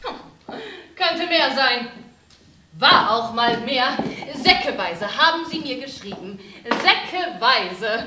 Könnte 0.97 1.27
mehr 1.29 1.55
sein. 1.55 1.89
War 2.81 3.11
auch 3.11 3.35
mal 3.35 3.61
mehr. 3.61 3.89
Säckeweise 4.35 5.07
haben 5.07 5.45
Sie 5.47 5.61
mir 5.61 5.81
geschrieben. 5.81 6.39
Säckeweise 6.65 8.07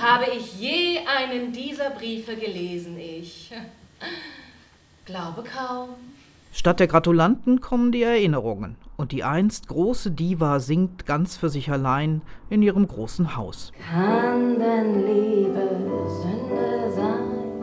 habe 0.00 0.24
ich 0.34 0.58
je 0.58 1.00
einen 1.06 1.52
dieser 1.52 1.90
Briefe 1.90 2.34
gelesen, 2.34 2.98
ich. 2.98 3.52
Glaube 5.04 5.44
kaum. 5.44 5.90
Statt 6.54 6.80
der 6.80 6.86
Gratulanten 6.86 7.60
kommen 7.60 7.92
die 7.92 8.02
Erinnerungen. 8.02 8.76
Und 8.96 9.12
die 9.12 9.24
einst 9.24 9.68
große 9.68 10.10
Diva 10.10 10.58
singt 10.60 11.04
ganz 11.04 11.36
für 11.36 11.50
sich 11.50 11.70
allein 11.70 12.22
in 12.48 12.62
ihrem 12.62 12.88
großen 12.88 13.36
Haus. 13.36 13.72
Kann 13.90 14.58
denn 14.58 15.06
Liebe 15.06 15.68
Sünde 16.22 16.92
sein? 16.94 17.60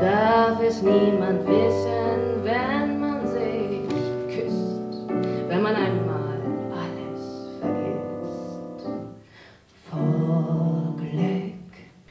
Darf 0.00 0.60
es 0.62 0.82
niemand 0.82 1.48
wissen, 1.48 2.44
wenn 2.44 2.85
wenn 2.85 2.85
man 5.66 5.74
einmal 5.74 6.40
alles 6.70 7.58
vergisst. 7.58 8.86
Vor 9.90 10.94
Glück. 10.96 11.54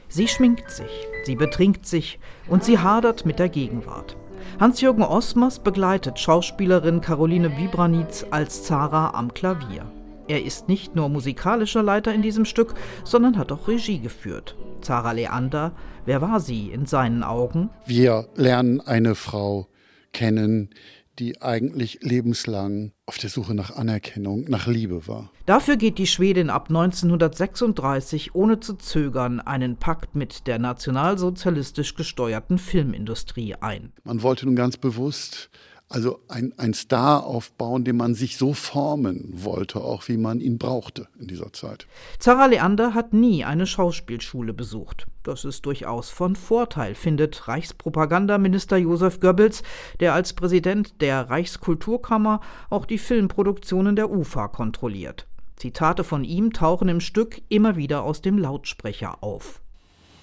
Sie 0.08 0.28
schminkt 0.28 0.70
sich, 0.70 1.08
sie 1.24 1.36
betrinkt 1.36 1.86
sich 1.86 2.18
und 2.48 2.64
sie 2.64 2.78
hadert 2.78 3.24
mit 3.24 3.38
der 3.38 3.48
Gegenwart. 3.48 4.16
Hans-Jürgen 4.60 5.02
Osmers 5.02 5.58
begleitet 5.58 6.18
Schauspielerin 6.18 7.00
Caroline 7.00 7.56
Wibranitz 7.56 8.26
als 8.30 8.62
Zara 8.62 9.14
am 9.14 9.32
Klavier. 9.32 9.90
Er 10.28 10.44
ist 10.44 10.68
nicht 10.68 10.94
nur 10.94 11.08
musikalischer 11.08 11.82
Leiter 11.82 12.12
in 12.12 12.20
diesem 12.20 12.44
Stück, 12.44 12.74
sondern 13.04 13.38
hat 13.38 13.52
auch 13.52 13.68
Regie 13.68 14.00
geführt. 14.00 14.54
Zara 14.82 15.12
Leander, 15.12 15.72
wer 16.04 16.20
war 16.20 16.40
sie 16.40 16.70
in 16.70 16.84
seinen 16.84 17.22
Augen? 17.22 17.70
Wir 17.86 18.28
lernen 18.34 18.82
eine 18.82 19.14
Frau 19.14 19.68
kennen, 20.16 20.70
die 21.18 21.40
eigentlich 21.42 22.00
lebenslang 22.02 22.92
auf 23.06 23.18
der 23.18 23.30
Suche 23.30 23.54
nach 23.54 23.76
Anerkennung, 23.76 24.44
nach 24.48 24.66
Liebe 24.66 25.06
war. 25.06 25.30
Dafür 25.46 25.76
geht 25.76 25.98
die 25.98 26.06
Schwedin 26.06 26.50
ab 26.50 26.68
1936 26.68 28.34
ohne 28.34 28.60
zu 28.60 28.74
zögern 28.74 29.40
einen 29.40 29.76
Pakt 29.76 30.14
mit 30.14 30.46
der 30.46 30.58
nationalsozialistisch 30.58 31.94
gesteuerten 31.94 32.58
Filmindustrie 32.58 33.54
ein. 33.54 33.92
Man 34.04 34.22
wollte 34.22 34.46
nun 34.46 34.56
ganz 34.56 34.76
bewusst 34.76 35.50
also 35.88 36.20
ein, 36.28 36.52
ein 36.56 36.74
Star 36.74 37.24
aufbauen, 37.24 37.84
den 37.84 37.96
man 37.96 38.14
sich 38.14 38.36
so 38.36 38.54
formen 38.54 39.28
wollte, 39.32 39.80
auch 39.80 40.08
wie 40.08 40.16
man 40.16 40.40
ihn 40.40 40.58
brauchte 40.58 41.08
in 41.18 41.28
dieser 41.28 41.52
Zeit. 41.52 41.86
Zara 42.18 42.46
Leander 42.46 42.94
hat 42.94 43.12
nie 43.12 43.44
eine 43.44 43.66
Schauspielschule 43.66 44.52
besucht. 44.52 45.06
Das 45.22 45.44
ist 45.44 45.64
durchaus 45.66 46.10
von 46.10 46.36
Vorteil, 46.36 46.94
findet 46.94 47.48
Reichspropagandaminister 47.48 48.76
Josef 48.76 49.20
Goebbels, 49.20 49.62
der 50.00 50.14
als 50.14 50.32
Präsident 50.32 51.00
der 51.00 51.30
Reichskulturkammer 51.30 52.40
auch 52.68 52.84
die 52.84 52.98
Filmproduktionen 52.98 53.96
der 53.96 54.10
UFA 54.10 54.48
kontrolliert. 54.48 55.26
Zitate 55.56 56.04
von 56.04 56.24
ihm 56.24 56.52
tauchen 56.52 56.88
im 56.88 57.00
Stück 57.00 57.40
immer 57.48 57.76
wieder 57.76 58.02
aus 58.02 58.20
dem 58.20 58.38
Lautsprecher 58.38 59.22
auf. 59.22 59.60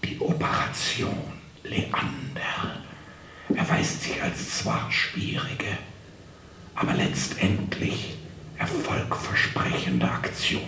Die 0.03 0.19
Operation 0.19 1.15
Leander 1.63 2.83
erweist 3.55 4.03
sich 4.03 4.21
als 4.21 4.59
zwar 4.59 4.91
schwierige, 4.91 5.77
aber 6.75 6.93
letztendlich 6.93 8.17
erfolgversprechende 8.57 10.09
Aktion. 10.09 10.61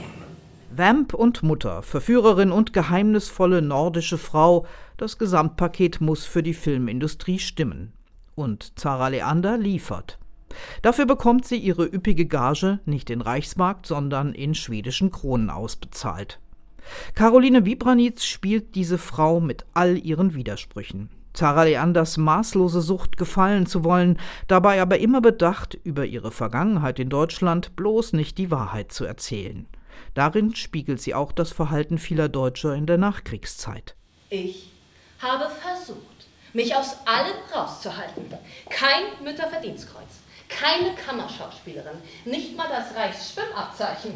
Vamp 0.78 1.14
und 1.14 1.44
Mutter, 1.44 1.82
Verführerin 1.82 2.52
und 2.52 2.74
geheimnisvolle 2.74 3.62
nordische 3.62 4.18
Frau, 4.18 4.66
das 4.98 5.18
Gesamtpaket 5.18 6.02
muss 6.02 6.26
für 6.26 6.44
die 6.44 6.54
Filmindustrie 6.54 7.40
stimmen. 7.40 7.94
Und 8.36 8.78
Zara 8.78 9.08
Leander 9.08 9.58
liefert. 9.58 10.20
Dafür 10.82 11.06
bekommt 11.06 11.46
sie 11.46 11.58
ihre 11.58 11.86
üppige 11.86 12.26
Gage 12.26 12.80
nicht 12.86 13.10
in 13.10 13.22
Reichsmarkt, 13.22 13.86
sondern 13.86 14.34
in 14.34 14.56
schwedischen 14.56 15.12
Kronen 15.12 15.50
ausbezahlt. 15.50 16.40
Caroline 17.14 17.66
Wibranitz 17.66 18.26
spielt 18.26 18.76
diese 18.76 18.98
Frau 18.98 19.40
mit 19.40 19.66
all 19.74 19.98
ihren 19.98 20.36
Widersprüchen. 20.36 21.10
Zara 21.36 21.64
Leanders 21.64 22.18
maßlose 22.18 22.82
Sucht 22.82 23.18
gefallen 23.18 23.66
zu 23.66 23.84
wollen, 23.84 24.20
dabei 24.48 24.82
aber 24.82 25.00
immer 25.00 25.22
bedacht, 25.22 25.78
über 25.84 26.06
ihre 26.06 26.32
Vergangenheit 26.32 27.00
in 27.00 27.10
Deutschland 27.10 27.76
bloß 27.76 28.14
nicht 28.14 28.38
die 28.38 28.52
Wahrheit 28.52 28.92
zu 28.92 29.06
erzählen. 29.06 29.68
Darin 30.14 30.56
spiegelt 30.56 31.02
sie 31.02 31.14
auch 31.14 31.32
das 31.32 31.52
Verhalten 31.52 31.98
vieler 31.98 32.30
Deutscher 32.30 32.74
in 32.74 32.86
der 32.86 32.98
Nachkriegszeit. 32.98 33.96
Ich 34.30 34.72
habe 35.20 35.50
versucht, 35.50 36.00
mich 36.54 36.74
aus 36.74 36.98
allem 37.06 37.36
rauszuhalten. 37.54 38.26
Kein 38.70 39.24
Mütterverdienstkreuz, 39.24 40.22
keine 40.48 40.96
Kammerschauspielerin, 40.96 41.98
nicht 42.24 42.56
mal 42.56 42.70
das 42.70 42.96
Reichsschwimmabzeichen. 42.96 44.14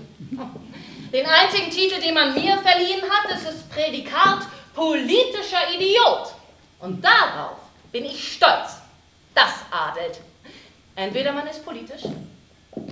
Den 1.11 1.25
einzigen 1.25 1.69
Titel, 1.69 1.99
den 2.01 2.13
man 2.13 2.33
mir 2.33 2.57
verliehen 2.59 3.01
hat, 3.09 3.35
ist 3.35 3.45
das 3.45 3.63
Prädikat 3.63 4.47
politischer 4.73 5.73
Idiot. 5.75 6.38
Und 6.79 7.03
darauf 7.03 7.57
bin 7.91 8.05
ich 8.05 8.33
stolz. 8.33 8.81
Das 9.35 9.65
adelt. 9.71 10.21
Entweder 10.95 11.31
man 11.31 11.47
ist 11.47 11.63
politisch 11.63 12.03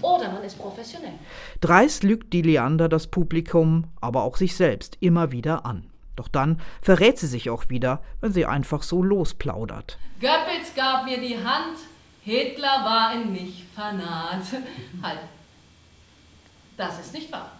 oder 0.01 0.31
man 0.31 0.43
ist 0.43 0.57
professionell. 0.57 1.13
Dreist 1.61 2.03
lügt 2.03 2.31
die 2.33 2.41
Leander 2.41 2.89
das 2.89 3.07
Publikum, 3.07 3.85
aber 3.99 4.23
auch 4.23 4.37
sich 4.37 4.55
selbst 4.55 4.97
immer 4.99 5.31
wieder 5.31 5.65
an. 5.65 5.89
Doch 6.15 6.27
dann 6.27 6.59
verrät 6.81 7.19
sie 7.19 7.27
sich 7.27 7.49
auch 7.49 7.69
wieder, 7.69 8.01
wenn 8.21 8.33
sie 8.33 8.45
einfach 8.45 8.83
so 8.83 9.03
losplaudert. 9.03 9.97
Goebbels 10.19 10.73
gab 10.75 11.05
mir 11.05 11.19
die 11.19 11.37
Hand, 11.37 11.77
Hitler 12.23 12.83
war 12.83 13.13
in 13.13 13.31
mich 13.31 13.65
fanat. 13.75 14.43
Halt. 15.01 15.19
Das 16.75 16.99
ist 16.99 17.13
nicht 17.13 17.31
wahr. 17.31 17.51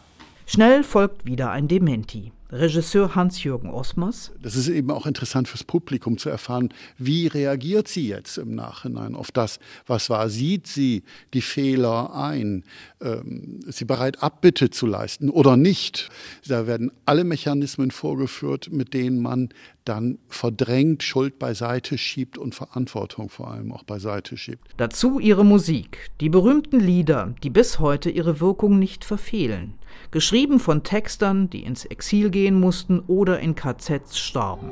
Schnell 0.46 0.84
folgt 0.84 1.26
wieder 1.26 1.52
ein 1.52 1.68
Dementi. 1.68 2.32
Regisseur 2.51 3.13
Hans-Jürgen 3.13 3.70
Osmers. 3.70 4.32
Das 4.42 4.56
ist 4.56 4.70
eben 4.70 4.89
auch 4.92 5.06
interessant 5.06 5.48
fürs 5.48 5.63
Publikum 5.66 6.18
zu 6.18 6.30
erfahren, 6.30 6.70
wie 6.98 7.27
reagiert 7.27 7.88
sie 7.88 8.08
jetzt 8.08 8.38
im 8.38 8.56
Nachhinein 8.56 9.16
auf 9.16 9.32
das, 9.32 9.60
was 9.86 10.10
war. 10.10 10.30
Sieht 10.30 10.66
sie 10.68 11.04
die 11.34 11.42
Fehler 11.42 12.16
ein? 12.16 12.63
Ähm, 13.01 13.60
ist 13.68 13.80
sie 13.80 13.86
bereit, 13.86 14.24
Abbitte 14.24 14.70
zu 14.70 14.86
leisten 14.86 15.30
oder 15.30 15.58
nicht? 15.58 16.10
Da 16.48 16.68
werden 16.68 16.92
alle 17.06 17.25
Mechanismen 17.25 17.92
vorgeführt, 17.92 18.72
mit 18.72 18.94
denen 18.94 19.22
man 19.22 19.50
dann 19.88 20.20
verdrängt, 20.27 21.03
Schuld 21.03 21.39
beiseite 21.39 21.98
schiebt 21.98 22.38
und 22.38 22.56
Verantwortung 22.56 23.29
vor 23.29 23.51
allem 23.51 23.72
auch 23.72 23.84
beiseite 23.84 24.38
schiebt. 24.38 24.67
Dazu 24.77 25.20
ihre 25.20 25.46
Musik, 25.46 26.10
die 26.22 26.29
berühmten 26.29 26.79
Lieder, 26.79 27.36
die 27.44 27.50
bis 27.50 27.79
heute 27.79 28.10
ihre 28.10 28.39
Wirkung 28.39 28.79
nicht 28.79 29.06
verfehlen 29.06 29.77
geschrieben 30.12 30.60
von 30.60 30.84
Textern, 30.84 31.50
die 31.50 31.63
ins 31.63 31.86
Exil 31.86 32.29
gehen 32.29 32.60
mussten 32.60 33.00
oder 33.00 33.39
in 33.39 33.56
KZs 33.56 34.17
starben. 34.17 34.72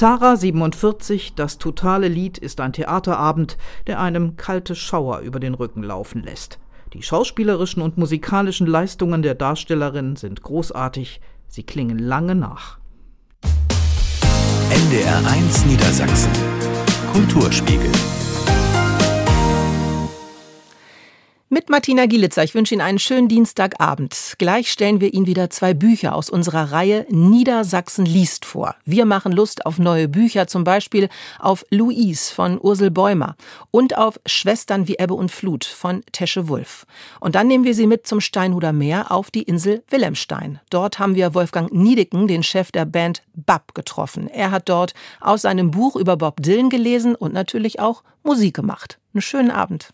Zara 0.00 0.34
47, 0.34 1.34
das 1.34 1.58
totale 1.58 2.08
Lied 2.08 2.38
ist 2.38 2.62
ein 2.62 2.72
Theaterabend, 2.72 3.58
der 3.86 4.00
einem 4.00 4.38
kalte 4.38 4.74
Schauer 4.74 5.18
über 5.18 5.40
den 5.40 5.52
Rücken 5.52 5.82
laufen 5.82 6.22
lässt. 6.22 6.58
Die 6.94 7.02
schauspielerischen 7.02 7.82
und 7.82 7.98
musikalischen 7.98 8.66
Leistungen 8.66 9.20
der 9.20 9.34
Darstellerin 9.34 10.16
sind 10.16 10.40
großartig, 10.40 11.20
Sie 11.48 11.64
klingen 11.64 11.98
lange 11.98 12.34
nach. 12.34 12.78
NDR1 14.70 15.66
Niedersachsen. 15.66 16.32
Kulturspiegel. 17.12 17.92
Mit 21.52 21.68
Martina 21.68 22.06
Gielitzer. 22.06 22.44
Ich 22.44 22.54
wünsche 22.54 22.74
Ihnen 22.74 22.80
einen 22.80 23.00
schönen 23.00 23.26
Dienstagabend. 23.26 24.36
Gleich 24.38 24.70
stellen 24.70 25.00
wir 25.00 25.12
Ihnen 25.12 25.26
wieder 25.26 25.50
zwei 25.50 25.74
Bücher 25.74 26.14
aus 26.14 26.30
unserer 26.30 26.70
Reihe 26.70 27.06
Niedersachsen 27.08 28.06
liest 28.06 28.44
vor. 28.44 28.76
Wir 28.84 29.04
machen 29.04 29.32
Lust 29.32 29.66
auf 29.66 29.80
neue 29.80 30.06
Bücher, 30.06 30.46
zum 30.46 30.62
Beispiel 30.62 31.08
auf 31.40 31.66
Louise 31.70 32.32
von 32.32 32.56
Ursel 32.62 32.92
Bäumer 32.92 33.34
und 33.72 33.98
auf 33.98 34.20
Schwestern 34.26 34.86
wie 34.86 34.98
Ebbe 35.00 35.14
und 35.14 35.32
Flut 35.32 35.64
von 35.64 36.04
Tesche 36.12 36.48
Wulf. 36.48 36.86
Und 37.18 37.34
dann 37.34 37.48
nehmen 37.48 37.64
wir 37.64 37.74
Sie 37.74 37.88
mit 37.88 38.06
zum 38.06 38.20
Steinhuder 38.20 38.72
Meer 38.72 39.10
auf 39.10 39.32
die 39.32 39.42
Insel 39.42 39.82
Wilhelmstein. 39.90 40.60
Dort 40.70 41.00
haben 41.00 41.16
wir 41.16 41.34
Wolfgang 41.34 41.72
Niedecken, 41.72 42.28
den 42.28 42.44
Chef 42.44 42.70
der 42.70 42.84
Band 42.84 43.24
Bab, 43.34 43.74
getroffen. 43.74 44.28
Er 44.28 44.52
hat 44.52 44.68
dort 44.68 44.94
aus 45.20 45.42
seinem 45.42 45.72
Buch 45.72 45.96
über 45.96 46.16
Bob 46.16 46.40
Dylan 46.40 46.70
gelesen 46.70 47.16
und 47.16 47.34
natürlich 47.34 47.80
auch 47.80 48.04
Musik 48.22 48.54
gemacht. 48.54 49.00
Einen 49.12 49.22
schönen 49.22 49.50
Abend. 49.50 49.92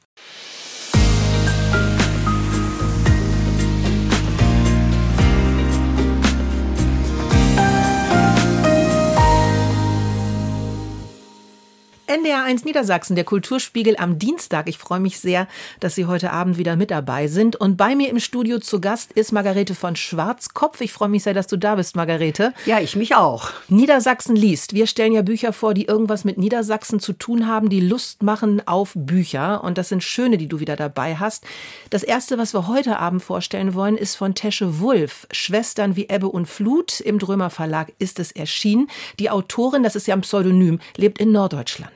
NDR1 12.06 12.64
Niedersachsen, 12.64 13.16
der 13.16 13.24
Kulturspiegel 13.24 13.96
am 13.98 14.18
Dienstag. 14.18 14.68
Ich 14.68 14.78
freue 14.78 15.00
mich 15.00 15.18
sehr, 15.18 15.48
dass 15.80 15.96
Sie 15.96 16.06
heute 16.06 16.32
Abend 16.32 16.56
wieder 16.56 16.76
mit 16.76 16.92
dabei 16.92 17.26
sind. 17.26 17.56
Und 17.56 17.76
bei 17.76 17.96
mir 17.96 18.08
im 18.10 18.20
Studio 18.20 18.60
zu 18.60 18.80
Gast 18.80 19.10
ist 19.12 19.32
Margarete 19.32 19.74
von 19.74 19.96
Schwarzkopf. 19.96 20.80
Ich 20.80 20.92
freue 20.92 21.08
mich 21.08 21.24
sehr, 21.24 21.34
dass 21.34 21.48
du 21.48 21.56
da 21.56 21.74
bist, 21.74 21.96
Margarete. 21.96 22.54
Ja, 22.64 22.78
ich 22.78 22.94
mich 22.94 23.16
auch. 23.16 23.50
Niedersachsen 23.68 24.36
liest. 24.36 24.72
Wir 24.72 24.86
stellen 24.86 25.14
ja 25.14 25.22
Bücher 25.22 25.52
vor, 25.52 25.74
die 25.74 25.86
irgendwas 25.86 26.24
mit 26.24 26.38
Niedersachsen 26.38 27.00
zu 27.00 27.12
tun 27.12 27.48
haben, 27.48 27.70
die 27.70 27.80
Lust 27.80 28.22
machen 28.22 28.62
auf 28.68 28.92
Bücher. 28.94 29.64
Und 29.64 29.76
das 29.76 29.88
sind 29.88 30.04
schöne, 30.04 30.38
die 30.38 30.46
du 30.46 30.60
wieder 30.60 30.76
dabei 30.76 31.16
hast. 31.16 31.44
Das 31.90 32.04
erste, 32.04 32.38
was 32.38 32.54
wir 32.54 32.68
heute 32.68 33.00
Abend 33.00 33.22
vorstellen 33.22 33.74
wollen, 33.74 33.96
ist 33.96 34.14
von 34.14 34.36
Tesche 34.36 34.78
Wulf. 34.78 35.26
Schwestern 35.32 35.96
wie 35.96 36.08
Ebbe 36.08 36.28
und 36.28 36.46
Flut. 36.46 37.00
Im 37.00 37.18
Drömer 37.18 37.50
Verlag 37.50 37.92
ist 37.98 38.20
es 38.20 38.30
erschienen. 38.30 38.88
Die 39.18 39.28
Autorin, 39.28 39.82
das 39.82 39.96
ist 39.96 40.06
ja 40.06 40.14
ein 40.14 40.20
Pseudonym, 40.20 40.78
lebt 40.96 41.18
in 41.18 41.32
Norddeutschland. 41.32 41.95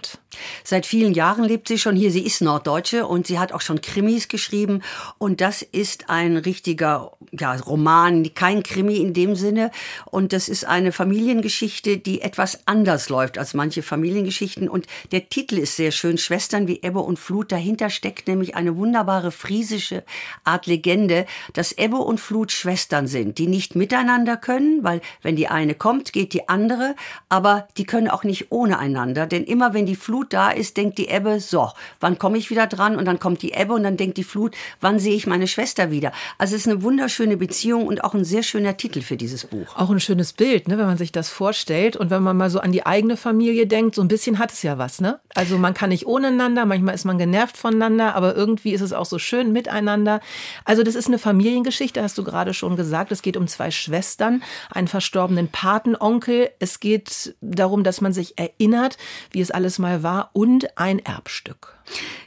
Seit 0.65 0.87
vielen 0.87 1.13
Jahren 1.13 1.45
lebt 1.45 1.69
sie 1.69 1.79
schon 1.79 1.97
hier. 1.97 2.11
Sie 2.11 2.25
ist 2.25 2.41
Norddeutsche 2.41 3.07
und 3.07 3.27
sie 3.27 3.39
hat 3.39 3.53
auch 3.53 3.61
schon 3.61 3.81
Krimis 3.81 4.29
geschrieben. 4.29 4.83
Und 5.19 5.41
das 5.41 5.63
ist 5.63 6.09
ein 6.09 6.37
richtiger 6.37 7.13
ja, 7.33 7.55
Roman, 7.55 8.33
kein 8.35 8.63
Krimi 8.63 8.97
in 8.97 9.13
dem 9.13 9.35
Sinne. 9.35 9.71
Und 10.07 10.33
das 10.33 10.49
ist 10.49 10.65
eine 10.65 10.93
Familiengeschichte, 10.93 11.99
die 11.99 12.21
etwas 12.23 12.61
anders 12.67 13.09
läuft 13.09 13.39
als 13.39 13.55
manche 13.55 13.83
Familiengeschichten. 13.83 14.69
Und 14.69 14.87
der 15.13 15.29
Titel 15.29 15.59
ist 15.59 15.77
sehr 15.77 15.91
schön, 15.91 16.19
Schwestern 16.19 16.67
wie 16.67 16.81
Ebbe 16.83 17.01
und 17.01 17.19
Flut. 17.19 17.53
Dahinter 17.53 17.91
steckt 17.91 18.29
nämlich 18.29 18.55
eine 18.55 18.77
wunderbare 18.77 19.31
friesische 19.31 20.05
Art 20.45 20.67
Legende, 20.67 21.27
dass 21.53 21.73
Ebbe 21.73 21.97
und 21.97 22.21
Flut 22.21 22.53
Schwestern 22.53 23.07
sind, 23.07 23.39
die 23.39 23.47
nicht 23.47 23.75
miteinander 23.75 24.37
können, 24.37 24.83
weil 24.85 25.01
wenn 25.23 25.37
die 25.37 25.49
eine 25.49 25.75
kommt, 25.75 26.13
geht 26.13 26.33
die 26.33 26.49
andere. 26.49 26.95
Aber 27.29 27.69
die 27.77 27.85
können 27.85 28.09
auch 28.09 28.25
nicht 28.25 28.51
ohne 28.51 28.79
einander. 28.79 29.27
Denn 29.27 29.45
immer 29.45 29.75
wenn 29.75 29.87
die 29.87 29.90
Flut 29.97 30.33
da 30.33 30.51
ist, 30.51 30.77
denkt 30.77 30.99
die 30.99 31.09
Ebbe, 31.09 31.41
so, 31.41 31.71
wann 32.01 32.19
komme 32.19 32.39
ich 32.39 32.51
wieder 32.51 32.67
dran? 32.67 32.97
Und 32.97 33.05
dann 33.05 33.19
kommt 33.19 33.43
die 33.43 33.53
Ebbe 33.53 33.75
und 33.75 33.83
dann 33.83 33.97
denkt 33.97 34.17
die 34.17 34.25
Flut, 34.25 34.57
wann 34.81 34.99
sehe 34.99 35.15
ich 35.15 35.27
meine 35.27 35.47
Schwester 35.47 35.91
wieder? 35.91 36.13
Also 36.39 36.55
es 36.55 36.63
ist 36.63 36.73
eine 36.73 36.83
wunderschöne 36.83 37.37
Beziehung 37.37 37.87
und 37.87 38.05
auch 38.05 38.15
ein 38.15 38.25
sehr 38.25 38.43
schöner 38.43 38.77
Titel 38.77 39.03
für 39.03 39.17
dieses 39.17 39.47
Buch. 39.47 39.77
Auch 39.77 39.91
ein 39.91 40.01
schönes 40.01 40.33
Bild, 40.33 40.69
ne, 40.69 40.79
wenn 40.79 40.87
man 40.87 40.99
sich 40.99 41.13
das 41.13 41.29
vorstellt 41.29 41.97
und 41.97 42.11
wenn 42.11 42.23
man 42.23 42.37
mal 42.37 42.51
so 42.51 42.61
an 42.61 42.73
die 42.73 42.87
eigene 42.87 43.17
Familie 43.17 43.67
denkt, 43.67 43.95
so 43.95 44.03
ein 44.03 44.09
bisschen 44.09 44.39
hat 44.39 44.53
es 44.53 44.63
ja 44.63 44.79
was, 44.79 45.01
ne? 45.01 45.21
Also 45.35 45.59
man 45.59 45.75
kann 45.75 45.91
nicht 45.91 46.07
ohne 46.07 46.29
einander, 46.29 46.67
manchmal 46.67 46.95
ist 46.95 47.05
man 47.05 47.19
genervt 47.19 47.57
voneinander, 47.57 48.15
aber 48.15 48.35
irgendwie 48.35 48.73
ist 48.73 48.81
es 48.81 48.93
auch 48.93 49.07
so 49.07 49.19
schön 49.19 49.53
miteinander. 49.53 50.21
Also 50.65 50.83
das 50.83 50.95
ist 50.95 51.07
eine 51.07 51.19
Familiengeschichte, 51.19 52.03
hast 52.03 52.19
du 52.19 52.25
gerade 52.25 52.55
schon 52.55 52.77
gesagt. 52.77 53.13
Es 53.13 53.23
geht 53.23 53.37
um 53.37 53.47
zwei 53.47 53.71
Schwestern, 53.71 54.43
einen 54.71 54.89
verstorbenen 54.89 55.49
Patenonkel. 55.49 56.51
Es 56.59 56.81
geht 56.81 57.35
darum, 57.41 57.85
dass 57.85 58.01
man 58.01 58.13
sich 58.13 58.39
erinnert, 58.39 58.97
wie 59.31 59.41
es 59.41 59.51
alles 59.51 59.79
mal 59.81 60.03
war 60.03 60.31
und 60.35 60.79
ein 60.79 60.99
Erbstück. 61.01 61.80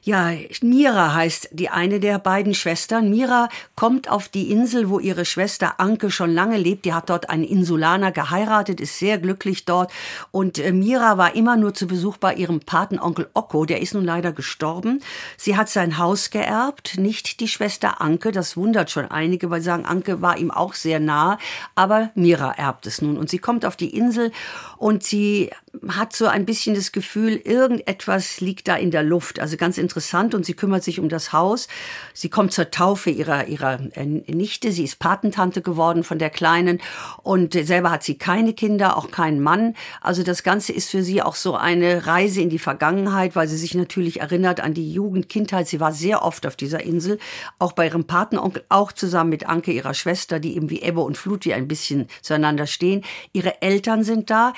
Ja, 0.05 0.31
Mira 0.61 1.13
heißt 1.13 1.49
die 1.53 1.69
eine 1.69 2.01
der 2.01 2.19
beiden 2.19 2.53
Schwestern. 2.53 3.09
Mira 3.09 3.47
kommt 3.75 4.09
auf 4.09 4.27
die 4.27 4.51
Insel, 4.51 4.89
wo 4.89 4.99
ihre 4.99 5.23
Schwester 5.23 5.79
Anke 5.79 6.11
schon 6.11 6.33
lange 6.33 6.57
lebt. 6.57 6.83
Die 6.83 6.93
hat 6.93 7.09
dort 7.09 7.29
einen 7.29 7.45
Insulaner 7.45 8.11
geheiratet, 8.11 8.81
ist 8.81 8.99
sehr 8.99 9.17
glücklich 9.17 9.63
dort. 9.63 9.93
Und 10.31 10.59
äh, 10.59 10.73
Mira 10.73 11.17
war 11.17 11.35
immer 11.35 11.55
nur 11.55 11.73
zu 11.73 11.87
Besuch 11.87 12.17
bei 12.17 12.33
ihrem 12.33 12.59
Patenonkel 12.59 13.29
Okko. 13.33 13.65
Der 13.65 13.81
ist 13.81 13.93
nun 13.93 14.03
leider 14.03 14.33
gestorben. 14.33 15.01
Sie 15.37 15.55
hat 15.55 15.69
sein 15.69 15.97
Haus 15.97 16.31
geerbt, 16.31 16.97
nicht 16.97 17.39
die 17.39 17.47
Schwester 17.47 18.01
Anke. 18.01 18.33
Das 18.33 18.57
wundert 18.57 18.91
schon 18.91 19.05
einige, 19.09 19.49
weil 19.49 19.61
sie 19.61 19.67
sagen, 19.67 19.85
Anke 19.85 20.21
war 20.21 20.37
ihm 20.37 20.51
auch 20.51 20.73
sehr 20.73 20.99
nah. 20.99 21.37
Aber 21.75 22.11
Mira 22.15 22.51
erbt 22.51 22.87
es 22.87 23.01
nun. 23.01 23.17
Und 23.17 23.29
sie 23.29 23.39
kommt 23.39 23.65
auf 23.65 23.77
die 23.77 23.95
Insel 23.95 24.33
und 24.77 25.03
sie 25.03 25.49
hat 25.87 26.13
so 26.13 26.27
ein 26.27 26.45
bisschen 26.45 26.75
das 26.75 26.91
Gefühl, 26.91 27.35
irgendetwas 27.35 28.41
liegt 28.41 28.67
da 28.67 28.75
in 28.75 28.91
der 28.91 29.03
Luft. 29.03 29.39
Also 29.39 29.52
ganz 29.57 29.77
interessant 29.77 30.35
und 30.35 30.45
sie 30.45 30.53
kümmert 30.53 30.83
sich 30.83 30.99
um 30.99 31.09
das 31.09 31.33
Haus. 31.33 31.67
Sie 32.13 32.29
kommt 32.29 32.53
zur 32.53 32.71
Taufe 32.71 33.09
ihrer, 33.09 33.47
ihrer 33.47 33.79
äh, 33.93 34.05
Nichte. 34.05 34.71
Sie 34.71 34.83
ist 34.83 34.99
Patentante 34.99 35.61
geworden 35.61 36.03
von 36.03 36.19
der 36.19 36.29
Kleinen 36.29 36.81
und 37.21 37.53
selber 37.53 37.91
hat 37.91 38.03
sie 38.03 38.17
keine 38.17 38.53
Kinder, 38.53 38.97
auch 38.97 39.11
keinen 39.11 39.41
Mann. 39.41 39.75
Also 40.01 40.23
das 40.23 40.43
Ganze 40.43 40.73
ist 40.73 40.89
für 40.89 41.03
sie 41.03 41.21
auch 41.21 41.35
so 41.35 41.55
eine 41.55 42.07
Reise 42.07 42.41
in 42.41 42.49
die 42.49 42.59
Vergangenheit, 42.59 43.35
weil 43.35 43.47
sie 43.47 43.57
sich 43.57 43.73
natürlich 43.75 44.19
erinnert 44.19 44.59
an 44.59 44.73
die 44.73 44.91
Jugend, 44.91 45.29
Kindheit. 45.29 45.67
Sie 45.67 45.79
war 45.79 45.91
sehr 45.91 46.23
oft 46.23 46.45
auf 46.45 46.55
dieser 46.55 46.83
Insel, 46.83 47.19
auch 47.59 47.73
bei 47.73 47.87
ihrem 47.87 48.05
Patenonkel, 48.05 48.63
auch 48.69 48.91
zusammen 48.91 49.29
mit 49.29 49.47
Anke, 49.47 49.71
ihrer 49.71 49.93
Schwester, 49.93 50.39
die 50.39 50.55
eben 50.55 50.69
wie 50.69 50.81
Ebbe 50.81 51.01
und 51.01 51.17
Flut 51.17 51.45
wie 51.45 51.53
ein 51.53 51.67
bisschen 51.67 52.07
zueinander 52.21 52.67
stehen. 52.67 53.03
Ihre 53.31 53.61
Eltern 53.61 54.03
sind 54.03 54.29
da 54.29 54.53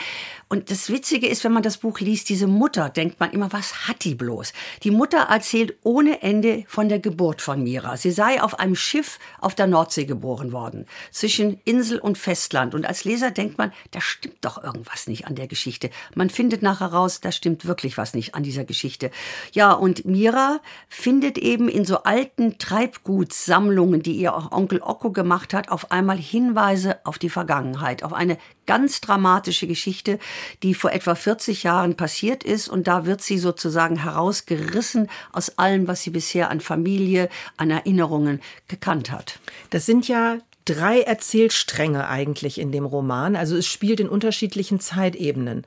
und 0.47 0.69
das 0.69 0.91
Witzige 0.91 1.27
ist, 1.27 1.43
wenn 1.43 1.53
man 1.53 1.63
das 1.63 1.79
Buch 1.79 1.99
liest, 1.99 2.29
diese 2.29 2.45
Mutter, 2.45 2.89
denkt 2.89 3.19
man 3.19 3.31
immer, 3.31 3.51
was 3.51 3.87
hat 3.87 4.03
die 4.03 4.13
bloß? 4.13 4.53
Die 4.83 4.91
Mutter 4.91 5.17
erzählt 5.17 5.75
ohne 5.81 6.21
Ende 6.21 6.65
von 6.67 6.87
der 6.87 6.99
Geburt 6.99 7.41
von 7.41 7.63
Mira. 7.63 7.97
Sie 7.97 8.11
sei 8.11 8.41
auf 8.41 8.59
einem 8.59 8.75
Schiff 8.75 9.17
auf 9.41 9.55
der 9.55 9.65
Nordsee 9.65 10.05
geboren 10.05 10.51
worden, 10.51 10.85
zwischen 11.11 11.59
Insel 11.65 11.97
und 11.97 12.19
Festland. 12.19 12.75
Und 12.75 12.85
als 12.85 13.05
Leser 13.05 13.31
denkt 13.31 13.57
man, 13.57 13.73
da 13.89 14.01
stimmt 14.01 14.37
doch 14.41 14.63
irgendwas 14.63 15.07
nicht 15.07 15.25
an 15.25 15.33
der 15.33 15.47
Geschichte. 15.47 15.89
Man 16.13 16.29
findet 16.29 16.61
nachher 16.61 16.93
raus, 16.93 17.21
da 17.21 17.31
stimmt 17.31 17.65
wirklich 17.65 17.97
was 17.97 18.13
nicht 18.13 18.35
an 18.35 18.43
dieser 18.43 18.65
Geschichte. 18.65 19.09
Ja, 19.51 19.73
und 19.73 20.05
Mira 20.05 20.59
findet 20.87 21.39
eben 21.39 21.67
in 21.67 21.85
so 21.85 22.03
alten 22.03 22.59
Treibgutssammlungen, 22.59 24.03
die 24.03 24.13
ihr 24.13 24.33
Onkel 24.51 24.79
Okko 24.83 25.11
gemacht 25.11 25.55
hat, 25.55 25.69
auf 25.69 25.91
einmal 25.91 26.17
Hinweise 26.17 26.99
auf 27.03 27.17
die 27.17 27.31
Vergangenheit, 27.31 28.03
auf 28.03 28.13
eine 28.13 28.37
ganz 28.65 29.01
dramatische 29.01 29.67
Geschichte, 29.67 30.19
die 30.63 30.73
vor 30.73 30.91
etwa 30.91 31.15
40 31.15 31.63
Jahren 31.63 31.95
passiert 31.95 32.43
ist. 32.43 32.67
Und 32.67 32.87
da 32.87 33.05
wird 33.05 33.21
sie 33.21 33.37
sozusagen 33.37 34.03
herausgerissen 34.03 35.09
aus 35.31 35.57
allem, 35.57 35.87
was 35.87 36.01
sie 36.03 36.11
bisher 36.11 36.49
an 36.49 36.61
Familie, 36.61 37.29
an 37.57 37.71
Erinnerungen 37.71 38.41
gekannt 38.67 39.11
hat. 39.11 39.39
Das 39.69 39.85
sind 39.85 40.07
ja 40.07 40.37
drei 40.65 41.01
Erzählstränge 41.01 42.07
eigentlich 42.07 42.59
in 42.59 42.71
dem 42.71 42.85
Roman. 42.85 43.35
Also 43.35 43.55
es 43.55 43.67
spielt 43.67 43.99
in 43.99 44.09
unterschiedlichen 44.09 44.79
Zeitebenen. 44.79 45.65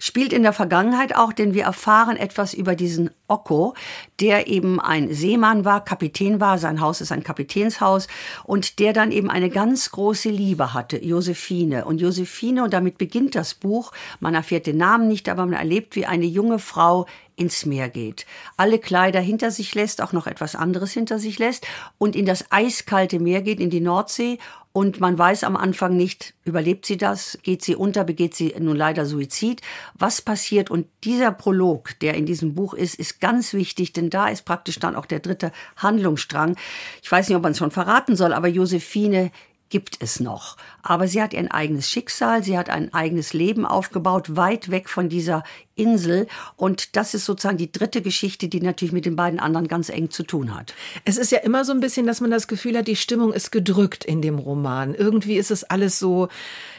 Spielt 0.00 0.32
in 0.32 0.42
der 0.42 0.52
Vergangenheit 0.52 1.14
auch, 1.16 1.32
denn 1.32 1.54
wir 1.54 1.64
erfahren 1.64 2.16
etwas 2.16 2.54
über 2.54 2.74
diesen 2.74 3.10
Okko, 3.28 3.74
der 4.20 4.46
eben 4.46 4.80
ein 4.80 5.12
Seemann 5.12 5.64
war, 5.64 5.84
Kapitän 5.84 6.40
war, 6.40 6.58
sein 6.58 6.80
Haus 6.80 7.00
ist 7.00 7.12
ein 7.12 7.22
Kapitänshaus. 7.22 8.08
Und 8.44 8.78
der 8.78 8.92
dann 8.92 9.12
eben 9.12 9.30
eine 9.30 9.50
ganz 9.50 9.90
große 9.90 10.30
Liebe 10.30 10.74
hatte, 10.74 11.02
Josephine. 11.04 11.84
Und 11.84 12.00
Josephine, 12.00 12.64
und 12.64 12.72
damit 12.72 12.98
beginnt 12.98 13.34
das 13.34 13.54
Buch, 13.54 13.92
man 14.20 14.34
erfährt 14.34 14.66
den 14.66 14.78
Namen 14.78 15.08
nicht, 15.08 15.28
aber 15.28 15.46
man 15.46 15.54
erlebt, 15.54 15.96
wie 15.96 16.06
eine 16.06 16.26
junge 16.26 16.58
Frau 16.58 17.06
ins 17.38 17.64
Meer 17.64 17.88
geht, 17.88 18.26
alle 18.56 18.78
Kleider 18.78 19.20
hinter 19.20 19.50
sich 19.50 19.74
lässt, 19.74 20.02
auch 20.02 20.12
noch 20.12 20.26
etwas 20.26 20.56
anderes 20.56 20.92
hinter 20.92 21.18
sich 21.18 21.38
lässt 21.38 21.66
und 21.96 22.16
in 22.16 22.26
das 22.26 22.50
eiskalte 22.50 23.20
Meer 23.20 23.42
geht, 23.42 23.60
in 23.60 23.70
die 23.70 23.80
Nordsee 23.80 24.38
und 24.72 25.00
man 25.00 25.18
weiß 25.18 25.44
am 25.44 25.56
Anfang 25.56 25.96
nicht, 25.96 26.34
überlebt 26.44 26.86
sie 26.86 26.96
das, 26.96 27.38
geht 27.42 27.62
sie 27.62 27.74
unter, 27.74 28.04
begeht 28.04 28.34
sie 28.34 28.54
nun 28.58 28.76
leider 28.76 29.06
Suizid, 29.06 29.62
was 29.94 30.22
passiert? 30.22 30.70
Und 30.70 30.86
dieser 31.04 31.32
Prolog, 31.32 31.98
der 32.00 32.14
in 32.14 32.26
diesem 32.26 32.54
Buch 32.54 32.74
ist, 32.74 32.94
ist 32.94 33.20
ganz 33.20 33.54
wichtig, 33.54 33.92
denn 33.92 34.10
da 34.10 34.28
ist 34.28 34.44
praktisch 34.44 34.78
dann 34.78 34.94
auch 34.94 35.06
der 35.06 35.20
dritte 35.20 35.52
Handlungsstrang. 35.76 36.56
Ich 37.02 37.10
weiß 37.10 37.28
nicht, 37.28 37.36
ob 37.36 37.42
man 37.42 37.52
es 37.52 37.58
schon 37.58 37.70
verraten 37.70 38.14
soll, 38.14 38.32
aber 38.32 38.48
Josephine 38.48 39.30
gibt 39.68 39.96
es 40.00 40.20
noch. 40.20 40.56
Aber 40.82 41.08
sie 41.08 41.22
hat 41.22 41.34
ihr 41.34 41.52
eigenes 41.52 41.88
Schicksal, 41.88 42.42
sie 42.42 42.56
hat 42.58 42.70
ein 42.70 42.92
eigenes 42.94 43.32
Leben 43.32 43.66
aufgebaut, 43.66 44.36
weit 44.36 44.70
weg 44.70 44.88
von 44.88 45.08
dieser 45.08 45.42
Insel. 45.74 46.26
Und 46.56 46.96
das 46.96 47.14
ist 47.14 47.24
sozusagen 47.24 47.58
die 47.58 47.70
dritte 47.70 48.02
Geschichte, 48.02 48.48
die 48.48 48.60
natürlich 48.60 48.92
mit 48.92 49.06
den 49.06 49.16
beiden 49.16 49.40
anderen 49.40 49.68
ganz 49.68 49.88
eng 49.88 50.10
zu 50.10 50.22
tun 50.22 50.54
hat. 50.54 50.74
Es 51.04 51.16
ist 51.16 51.32
ja 51.32 51.38
immer 51.38 51.64
so 51.64 51.72
ein 51.72 51.80
bisschen, 51.80 52.06
dass 52.06 52.20
man 52.20 52.30
das 52.30 52.48
Gefühl 52.48 52.76
hat, 52.76 52.88
die 52.88 52.96
Stimmung 52.96 53.32
ist 53.32 53.52
gedrückt 53.52 54.04
in 54.04 54.22
dem 54.22 54.38
Roman. 54.38 54.94
Irgendwie 54.94 55.36
ist 55.36 55.50
es 55.50 55.64
alles 55.64 55.98
so, 55.98 56.28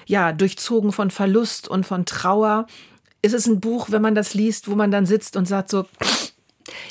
ja, 0.05 0.31
durchzogen 0.31 0.91
von 0.91 1.11
Verlust 1.11 1.67
und 1.67 1.85
von 1.85 2.05
Trauer. 2.05 2.67
Ist 3.21 3.33
es 3.33 3.47
ein 3.47 3.59
Buch, 3.59 3.87
wenn 3.91 4.01
man 4.01 4.15
das 4.15 4.33
liest, 4.33 4.69
wo 4.69 4.75
man 4.75 4.91
dann 4.91 5.05
sitzt 5.05 5.35
und 5.35 5.45
sagt 5.45 5.69
so, 5.69 5.85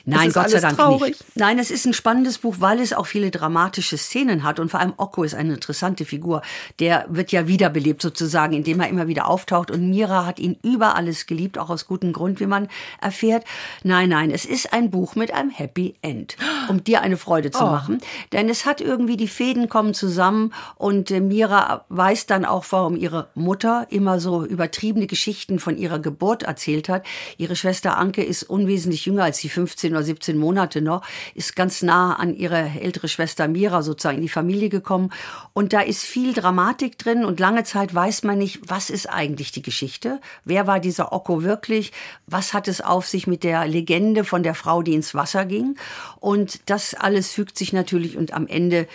Nein, 0.04 0.32
Gott 0.32 0.50
sei 0.50 0.60
Dank 0.60 0.76
traurig. 0.76 1.10
nicht. 1.10 1.24
Nein, 1.36 1.58
es 1.58 1.70
ist 1.70 1.86
ein 1.86 1.92
spannendes 1.92 2.38
Buch, 2.38 2.56
weil 2.58 2.80
es 2.80 2.92
auch 2.92 3.06
viele 3.06 3.30
dramatische 3.30 3.98
Szenen 3.98 4.42
hat 4.42 4.60
und 4.60 4.70
vor 4.70 4.80
allem 4.80 4.94
Okko 4.96 5.22
ist 5.24 5.34
eine 5.34 5.54
interessante 5.54 6.04
Figur. 6.04 6.42
Der 6.80 7.06
wird 7.08 7.32
ja 7.32 7.46
wiederbelebt 7.46 8.02
sozusagen, 8.02 8.54
indem 8.54 8.80
er 8.80 8.88
immer 8.88 9.08
wieder 9.08 9.28
auftaucht 9.28 9.70
und 9.70 9.90
Mira 9.90 10.26
hat 10.26 10.38
ihn 10.38 10.56
über 10.62 10.96
alles 10.96 11.26
geliebt, 11.26 11.58
auch 11.58 11.70
aus 11.70 11.86
gutem 11.86 12.12
Grund, 12.12 12.40
wie 12.40 12.46
man 12.46 12.68
erfährt. 13.00 13.44
Nein, 13.82 14.08
nein, 14.08 14.30
es 14.30 14.44
ist 14.44 14.72
ein 14.72 14.90
Buch 14.90 15.14
mit 15.14 15.32
einem 15.32 15.50
Happy 15.50 15.94
End, 16.02 16.36
um 16.68 16.82
dir 16.84 17.02
eine 17.02 17.16
Freude 17.16 17.50
zu 17.50 17.64
oh. 17.64 17.66
machen, 17.66 17.98
denn 18.32 18.48
es 18.48 18.66
hat 18.66 18.80
irgendwie 18.80 19.16
die 19.16 19.28
Fäden 19.28 19.68
kommen 19.68 19.94
zusammen 19.94 20.52
und 20.76 21.10
äh, 21.10 21.20
Mira 21.20 21.84
weiß 21.88 22.26
dann 22.26 22.44
auch, 22.44 22.64
warum 22.70 22.96
ihre 22.96 23.28
Mutter 23.34 23.86
immer 23.90 24.20
so 24.20 24.44
übertriebene 24.44 25.06
Geschichten 25.06 25.58
von 25.58 25.76
ihrer 25.76 25.98
Geburt 25.98 26.42
erzählt 26.42 26.88
hat. 26.88 27.04
Ihre 27.36 27.56
Schwester 27.56 27.96
Anke 27.96 28.22
ist 28.22 28.42
unwesentlich 28.42 29.06
jünger 29.06 29.24
als 29.24 29.38
sie 29.38 29.48
15 29.48 29.77
oder 29.86 30.02
17 30.02 30.36
Monate 30.36 30.82
noch, 30.82 31.02
ist 31.34 31.56
ganz 31.56 31.82
nah 31.82 32.14
an 32.14 32.34
ihre 32.34 32.70
ältere 32.80 33.08
Schwester 33.08 33.48
Mira 33.48 33.82
sozusagen 33.82 34.16
in 34.16 34.22
die 34.22 34.28
Familie 34.28 34.68
gekommen. 34.68 35.10
Und 35.52 35.72
da 35.72 35.80
ist 35.80 36.04
viel 36.04 36.32
Dramatik 36.32 36.98
drin 36.98 37.24
und 37.24 37.40
lange 37.40 37.64
Zeit 37.64 37.94
weiß 37.94 38.24
man 38.24 38.38
nicht, 38.38 38.60
was 38.66 38.90
ist 38.90 39.06
eigentlich 39.06 39.52
die 39.52 39.62
Geschichte? 39.62 40.20
Wer 40.44 40.66
war 40.66 40.80
dieser 40.80 41.12
Okko 41.12 41.42
wirklich? 41.42 41.92
Was 42.26 42.52
hat 42.52 42.68
es 42.68 42.80
auf 42.80 43.06
sich 43.06 43.26
mit 43.26 43.44
der 43.44 43.66
Legende 43.66 44.24
von 44.24 44.42
der 44.42 44.54
Frau, 44.54 44.82
die 44.82 44.94
ins 44.94 45.14
Wasser 45.14 45.44
ging? 45.44 45.76
Und 46.20 46.68
das 46.70 46.94
alles 46.94 47.32
fügt 47.32 47.58
sich 47.58 47.72
natürlich 47.72 48.16
und 48.16 48.32
am 48.32 48.46
Ende 48.46 48.86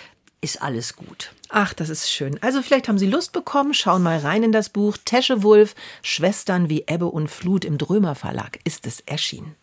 ist 0.43 0.61
alles 0.61 0.95
gut. 0.95 1.31
Ach, 1.49 1.73
das 1.73 1.89
ist 1.89 2.11
schön. 2.11 2.37
Also 2.41 2.61
vielleicht 2.61 2.87
haben 2.87 2.97
Sie 2.97 3.07
Lust 3.07 3.31
bekommen, 3.31 3.73
schauen 3.73 4.03
mal 4.03 4.17
rein 4.17 4.43
in 4.43 4.51
das 4.51 4.69
Buch 4.69 4.97
Teschewulf, 5.03 5.73
Schwestern 6.01 6.69
wie 6.69 6.83
Ebbe 6.87 7.05
und 7.05 7.29
Flut 7.29 7.63
im 7.63 7.77
Drömer 7.77 8.15
Verlag 8.15 8.59
ist 8.65 8.85
es 8.85 8.99
erschienen. 9.01 9.55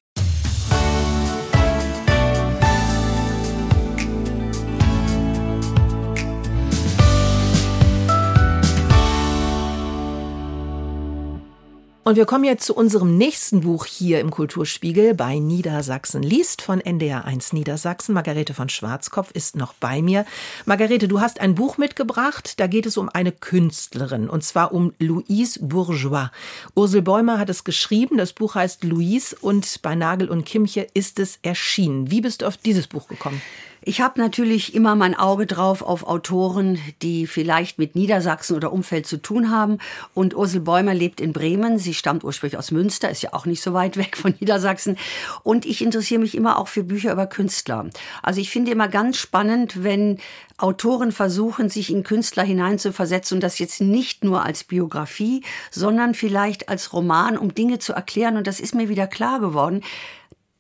Und 12.03 12.17
wir 12.17 12.25
kommen 12.25 12.45
jetzt 12.45 12.65
zu 12.65 12.75
unserem 12.75 13.19
nächsten 13.19 13.61
Buch 13.61 13.85
hier 13.85 14.21
im 14.21 14.31
Kulturspiegel 14.31 15.13
bei 15.13 15.39
Niedersachsen 15.39 16.23
liest 16.23 16.63
von 16.63 16.81
NDR1 16.81 17.55
Niedersachsen. 17.55 18.15
Margarete 18.15 18.55
von 18.55 18.71
Schwarzkopf 18.71 19.31
ist 19.33 19.55
noch 19.55 19.75
bei 19.75 20.01
mir. 20.01 20.25
Margarete, 20.65 21.09
du 21.09 21.21
hast 21.21 21.41
ein 21.41 21.55
Buch 21.55 21.77
mitgebracht. 21.77 22.59
Da 22.59 22.69
geht 22.69 22.87
es 22.87 22.97
um 22.97 23.11
eine 23.11 23.33
Künstlerin 23.33 24.31
und 24.31 24.43
zwar 24.43 24.73
um 24.73 24.95
Louise 24.99 25.61
Bourgeois. 25.61 26.31
Ursel 26.75 27.03
Bäumer 27.03 27.39
hat 27.39 27.51
es 27.51 27.65
geschrieben. 27.65 28.17
Das 28.17 28.33
Buch 28.33 28.55
heißt 28.55 28.83
Louise 28.83 29.37
und 29.39 29.83
bei 29.83 29.95
Nagel 29.95 30.31
und 30.31 30.47
Kimche 30.47 30.87
ist 30.95 31.19
es 31.19 31.39
erschienen. 31.43 32.11
Wie 32.11 32.23
bist 32.23 32.41
du 32.41 32.47
auf 32.47 32.57
dieses 32.57 32.87
Buch 32.87 33.09
gekommen? 33.09 33.43
Ich 33.83 34.03
habe 34.03 34.21
natürlich 34.21 34.75
immer 34.75 34.95
mein 34.95 35.15
Auge 35.15 35.47
drauf 35.47 35.81
auf 35.81 36.07
Autoren, 36.07 36.79
die 37.01 37.27
vielleicht 37.27 37.79
mit 37.79 37.95
Niedersachsen 37.95 38.55
oder 38.55 38.73
Umfeld 38.73 39.07
zu 39.07 39.17
tun 39.17 39.51
haben. 39.51 39.79
Und 40.13 40.37
Ursel 40.37 40.61
Bäumer 40.61 40.93
lebt 40.93 41.19
in 41.19 41.33
Bremen. 41.33 41.79
Sie 41.79 41.95
stammt 41.95 42.23
ursprünglich 42.23 42.59
aus 42.59 42.73
Münster, 42.73 43.09
ist 43.09 43.23
ja 43.23 43.33
auch 43.33 43.47
nicht 43.47 43.63
so 43.63 43.73
weit 43.73 43.97
weg 43.97 44.19
von 44.19 44.35
Niedersachsen. 44.39 44.99
Und 45.43 45.65
ich 45.65 45.83
interessiere 45.83 46.21
mich 46.21 46.35
immer 46.35 46.59
auch 46.59 46.69
für 46.69 46.85
Bücher 46.85 47.13
über 47.13 47.27
Künstler. 47.27 47.89
Also 48.23 48.41
ich 48.43 48.51
finde 48.51 48.71
immer 48.71 48.89
ganz 48.89 49.17
spannend, 49.17 49.83
wenn 49.83 50.19
Autoren 50.59 51.11
versuchen, 51.11 51.71
sich 51.71 51.91
in 51.91 52.03
Künstler 52.03 52.43
hineinzuversetzen 52.43 53.37
und 53.37 53.41
das 53.41 53.59
jetzt 53.59 53.81
nicht 53.81 54.25
nur 54.25 54.45
als 54.45 54.65
Biografie, 54.65 55.43
sondern 55.71 56.13
vielleicht 56.13 56.69
als 56.69 56.93
Roman, 56.93 57.39
um 57.39 57.55
Dinge 57.55 57.79
zu 57.79 57.95
erklären. 57.95 58.37
Und 58.37 58.47
das 58.47 58.61
ist 58.61 58.75
mir 58.75 58.91
wieder 58.91 59.07
klar 59.07 59.41
geworden 59.41 59.83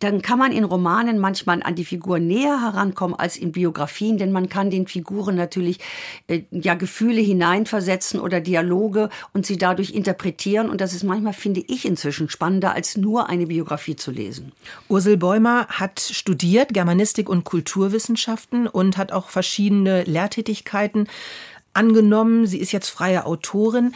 dann 0.00 0.22
kann 0.22 0.38
man 0.38 0.50
in 0.52 0.64
Romanen 0.64 1.18
manchmal 1.18 1.62
an 1.62 1.74
die 1.74 1.84
Figur 1.84 2.18
näher 2.18 2.60
herankommen 2.62 3.18
als 3.18 3.36
in 3.36 3.52
Biografien, 3.52 4.18
denn 4.18 4.32
man 4.32 4.48
kann 4.48 4.70
den 4.70 4.86
Figuren 4.86 5.36
natürlich 5.36 5.78
äh, 6.26 6.42
ja 6.50 6.74
Gefühle 6.74 7.20
hineinversetzen 7.20 8.18
oder 8.18 8.40
Dialoge 8.40 9.10
und 9.32 9.46
sie 9.46 9.56
dadurch 9.56 9.92
interpretieren 9.92 10.68
und 10.68 10.80
das 10.80 10.94
ist 10.94 11.04
manchmal 11.04 11.34
finde 11.34 11.62
ich 11.66 11.84
inzwischen 11.84 12.28
spannender 12.28 12.74
als 12.74 12.96
nur 12.96 13.28
eine 13.28 13.46
Biografie 13.46 13.96
zu 13.96 14.10
lesen. 14.10 14.52
Ursel 14.88 15.16
Bäumer 15.16 15.66
hat 15.68 16.00
studiert 16.00 16.74
Germanistik 16.74 17.28
und 17.28 17.44
Kulturwissenschaften 17.44 18.66
und 18.66 18.96
hat 18.96 19.12
auch 19.12 19.28
verschiedene 19.28 20.04
Lehrtätigkeiten 20.04 21.08
angenommen. 21.74 22.46
Sie 22.46 22.58
ist 22.58 22.72
jetzt 22.72 22.88
freie 22.88 23.26
Autorin. 23.26 23.94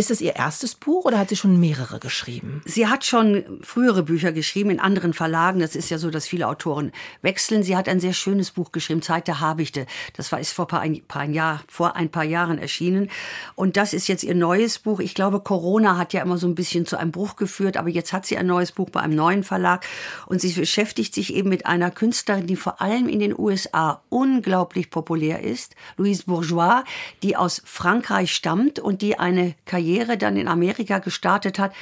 Ist 0.00 0.10
es 0.10 0.22
ihr 0.22 0.34
erstes 0.34 0.76
Buch 0.76 1.04
oder 1.04 1.18
hat 1.18 1.28
sie 1.28 1.36
schon 1.36 1.60
mehrere 1.60 1.98
geschrieben? 1.98 2.62
Sie 2.64 2.86
hat 2.86 3.04
schon 3.04 3.60
frühere 3.60 4.02
Bücher 4.02 4.32
geschrieben 4.32 4.70
in 4.70 4.80
anderen 4.80 5.12
Verlagen. 5.12 5.60
Das 5.60 5.76
ist 5.76 5.90
ja 5.90 5.98
so, 5.98 6.08
dass 6.08 6.26
viele 6.26 6.48
Autoren 6.48 6.90
wechseln. 7.20 7.62
Sie 7.62 7.76
hat 7.76 7.86
ein 7.86 8.00
sehr 8.00 8.14
schönes 8.14 8.50
Buch 8.50 8.72
geschrieben, 8.72 9.02
Zeit 9.02 9.28
der 9.28 9.40
Habichte. 9.40 9.84
Das 10.16 10.32
war 10.32 10.40
ist 10.40 10.54
vor, 10.54 10.66
paar, 10.66 10.80
ein, 10.80 11.02
paar 11.06 11.26
Jahr, 11.26 11.60
vor 11.68 11.96
ein 11.96 12.08
paar 12.08 12.24
Jahren 12.24 12.56
erschienen. 12.56 13.10
Und 13.56 13.76
das 13.76 13.92
ist 13.92 14.08
jetzt 14.08 14.24
ihr 14.24 14.34
neues 14.34 14.78
Buch. 14.78 15.00
Ich 15.00 15.14
glaube, 15.14 15.40
Corona 15.40 15.98
hat 15.98 16.14
ja 16.14 16.22
immer 16.22 16.38
so 16.38 16.46
ein 16.46 16.54
bisschen 16.54 16.86
zu 16.86 16.96
einem 16.96 17.12
Bruch 17.12 17.36
geführt, 17.36 17.76
aber 17.76 17.90
jetzt 17.90 18.14
hat 18.14 18.24
sie 18.24 18.38
ein 18.38 18.46
neues 18.46 18.72
Buch 18.72 18.88
bei 18.88 19.00
einem 19.00 19.16
neuen 19.16 19.44
Verlag. 19.44 19.86
Und 20.24 20.40
sie 20.40 20.50
beschäftigt 20.54 21.14
sich 21.14 21.34
eben 21.34 21.50
mit 21.50 21.66
einer 21.66 21.90
Künstlerin, 21.90 22.46
die 22.46 22.56
vor 22.56 22.80
allem 22.80 23.06
in 23.06 23.18
den 23.18 23.38
USA 23.38 24.00
unglaublich 24.08 24.88
populär 24.88 25.42
ist. 25.42 25.74
Louise 25.98 26.22
Bourgeois, 26.24 26.84
die 27.22 27.36
aus 27.36 27.60
Frankreich 27.66 28.34
stammt 28.34 28.78
und 28.78 29.02
die 29.02 29.18
eine 29.18 29.54
Karriere 29.66 29.89
Karriere 29.90 30.16
dann 30.16 30.36
in 30.36 30.46
Amerika 30.46 30.98
gestartet 31.00 31.58
hat, 31.58 31.72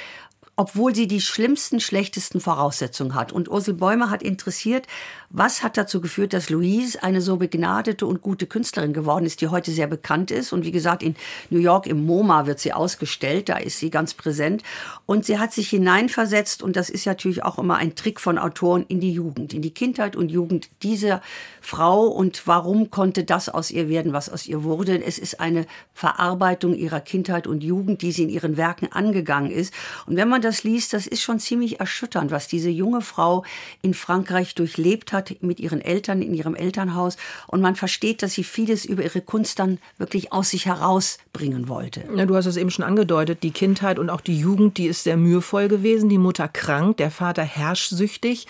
obwohl 0.59 0.93
sie 0.93 1.07
die 1.07 1.21
schlimmsten, 1.21 1.79
schlechtesten 1.79 2.41
Voraussetzungen 2.41 3.15
hat. 3.15 3.31
Und 3.31 3.49
Ursel 3.49 3.75
Bäumer 3.75 4.09
hat 4.09 4.21
interessiert, 4.21 4.87
was 5.29 5.63
hat 5.63 5.77
dazu 5.77 6.01
geführt, 6.01 6.33
dass 6.33 6.49
Louise 6.49 7.01
eine 7.01 7.21
so 7.21 7.37
begnadete 7.37 8.05
und 8.05 8.21
gute 8.21 8.45
Künstlerin 8.45 8.91
geworden 8.91 9.25
ist, 9.25 9.39
die 9.39 9.47
heute 9.47 9.71
sehr 9.71 9.87
bekannt 9.87 10.31
ist? 10.31 10.51
Und 10.51 10.65
wie 10.65 10.71
gesagt, 10.71 11.01
in 11.01 11.15
New 11.49 11.59
York 11.59 11.87
im 11.87 12.05
MoMA 12.05 12.45
wird 12.45 12.59
sie 12.59 12.73
ausgestellt, 12.73 13.47
da 13.47 13.55
ist 13.55 13.79
sie 13.79 13.89
ganz 13.89 14.15
präsent. 14.15 14.63
Und 15.05 15.23
sie 15.23 15.39
hat 15.39 15.53
sich 15.53 15.69
hineinversetzt, 15.69 16.61
und 16.61 16.75
das 16.75 16.89
ist 16.89 17.05
natürlich 17.05 17.41
auch 17.43 17.57
immer 17.57 17.77
ein 17.77 17.95
Trick 17.95 18.19
von 18.19 18.37
Autoren, 18.37 18.83
in 18.89 18.99
die 18.99 19.13
Jugend, 19.13 19.53
in 19.53 19.61
die 19.61 19.73
Kindheit 19.73 20.17
und 20.17 20.29
Jugend 20.29 20.69
dieser 20.83 21.21
Frau. 21.61 22.07
Und 22.07 22.47
warum 22.47 22.89
konnte 22.89 23.23
das 23.23 23.47
aus 23.47 23.71
ihr 23.71 23.87
werden, 23.87 24.11
was 24.11 24.27
aus 24.29 24.45
ihr 24.45 24.65
wurde? 24.65 25.01
Es 25.01 25.19
ist 25.19 25.39
eine 25.39 25.67
Verarbeitung 25.93 26.75
ihrer 26.75 26.99
Kindheit 26.99 27.47
und 27.47 27.63
Jugend, 27.63 28.01
die 28.01 28.11
sie 28.11 28.23
in 28.23 28.29
ihren 28.29 28.57
Werken 28.57 28.91
angegangen 28.91 29.51
ist. 29.51 29.73
Und 30.05 30.17
wenn 30.17 30.27
man 30.27 30.41
das 30.41 30.48
liest, 30.63 30.93
das 30.93 31.05
ist 31.05 31.21
schon 31.21 31.39
ziemlich 31.39 31.79
erschütternd, 31.79 32.31
was 32.31 32.47
diese 32.47 32.69
junge 32.69 33.01
Frau 33.01 33.43
in 33.81 33.93
Frankreich 33.93 34.55
durchlebt 34.55 35.13
hat 35.13 35.19
hat 35.19 35.43
mit 35.43 35.59
ihren 35.59 35.81
Eltern 35.81 36.21
in 36.21 36.33
ihrem 36.33 36.55
Elternhaus. 36.55 37.17
Und 37.47 37.61
man 37.61 37.75
versteht, 37.75 38.23
dass 38.23 38.33
sie 38.33 38.43
vieles 38.43 38.85
über 38.85 39.03
ihre 39.03 39.21
Kunst 39.21 39.59
dann 39.59 39.77
wirklich 39.97 40.33
aus 40.33 40.49
sich 40.49 40.65
herausbringen 40.65 41.67
wollte. 41.67 42.03
Ja, 42.15 42.25
du 42.25 42.35
hast 42.35 42.47
es 42.47 42.57
eben 42.57 42.71
schon 42.71 42.85
angedeutet, 42.85 43.43
die 43.43 43.51
Kindheit 43.51 43.99
und 43.99 44.09
auch 44.09 44.21
die 44.21 44.39
Jugend, 44.39 44.77
die 44.77 44.87
ist 44.87 45.03
sehr 45.03 45.17
mühevoll 45.17 45.67
gewesen, 45.67 46.09
die 46.09 46.17
Mutter 46.17 46.47
krank, 46.47 46.97
der 46.97 47.11
Vater 47.11 47.43
herrschsüchtig 47.43 48.47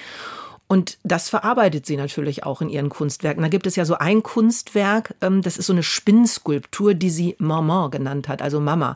und 0.72 1.00
das 1.04 1.30
verarbeitet 1.30 1.88
sie 1.88 1.98
natürlich 1.98 2.44
auch 2.44 2.62
in 2.62 2.70
ihren 2.70 2.90
Kunstwerken. 2.90 3.42
Da 3.42 3.50
gibt 3.50 3.66
es 3.66 3.76
ja 3.76 3.86
so 3.86 3.96
ein 3.96 4.22
Kunstwerk, 4.22 5.16
ähm, 5.20 5.42
das 5.42 5.58
ist 5.58 5.66
so 5.66 5.74
eine 5.74 5.82
Spinnskulptur, 5.82 6.94
die 6.94 7.10
sie 7.10 7.36
Maman 7.40 7.90
genannt 7.90 8.28
hat, 8.28 8.44
also 8.44 8.60
Mama. 8.60 8.96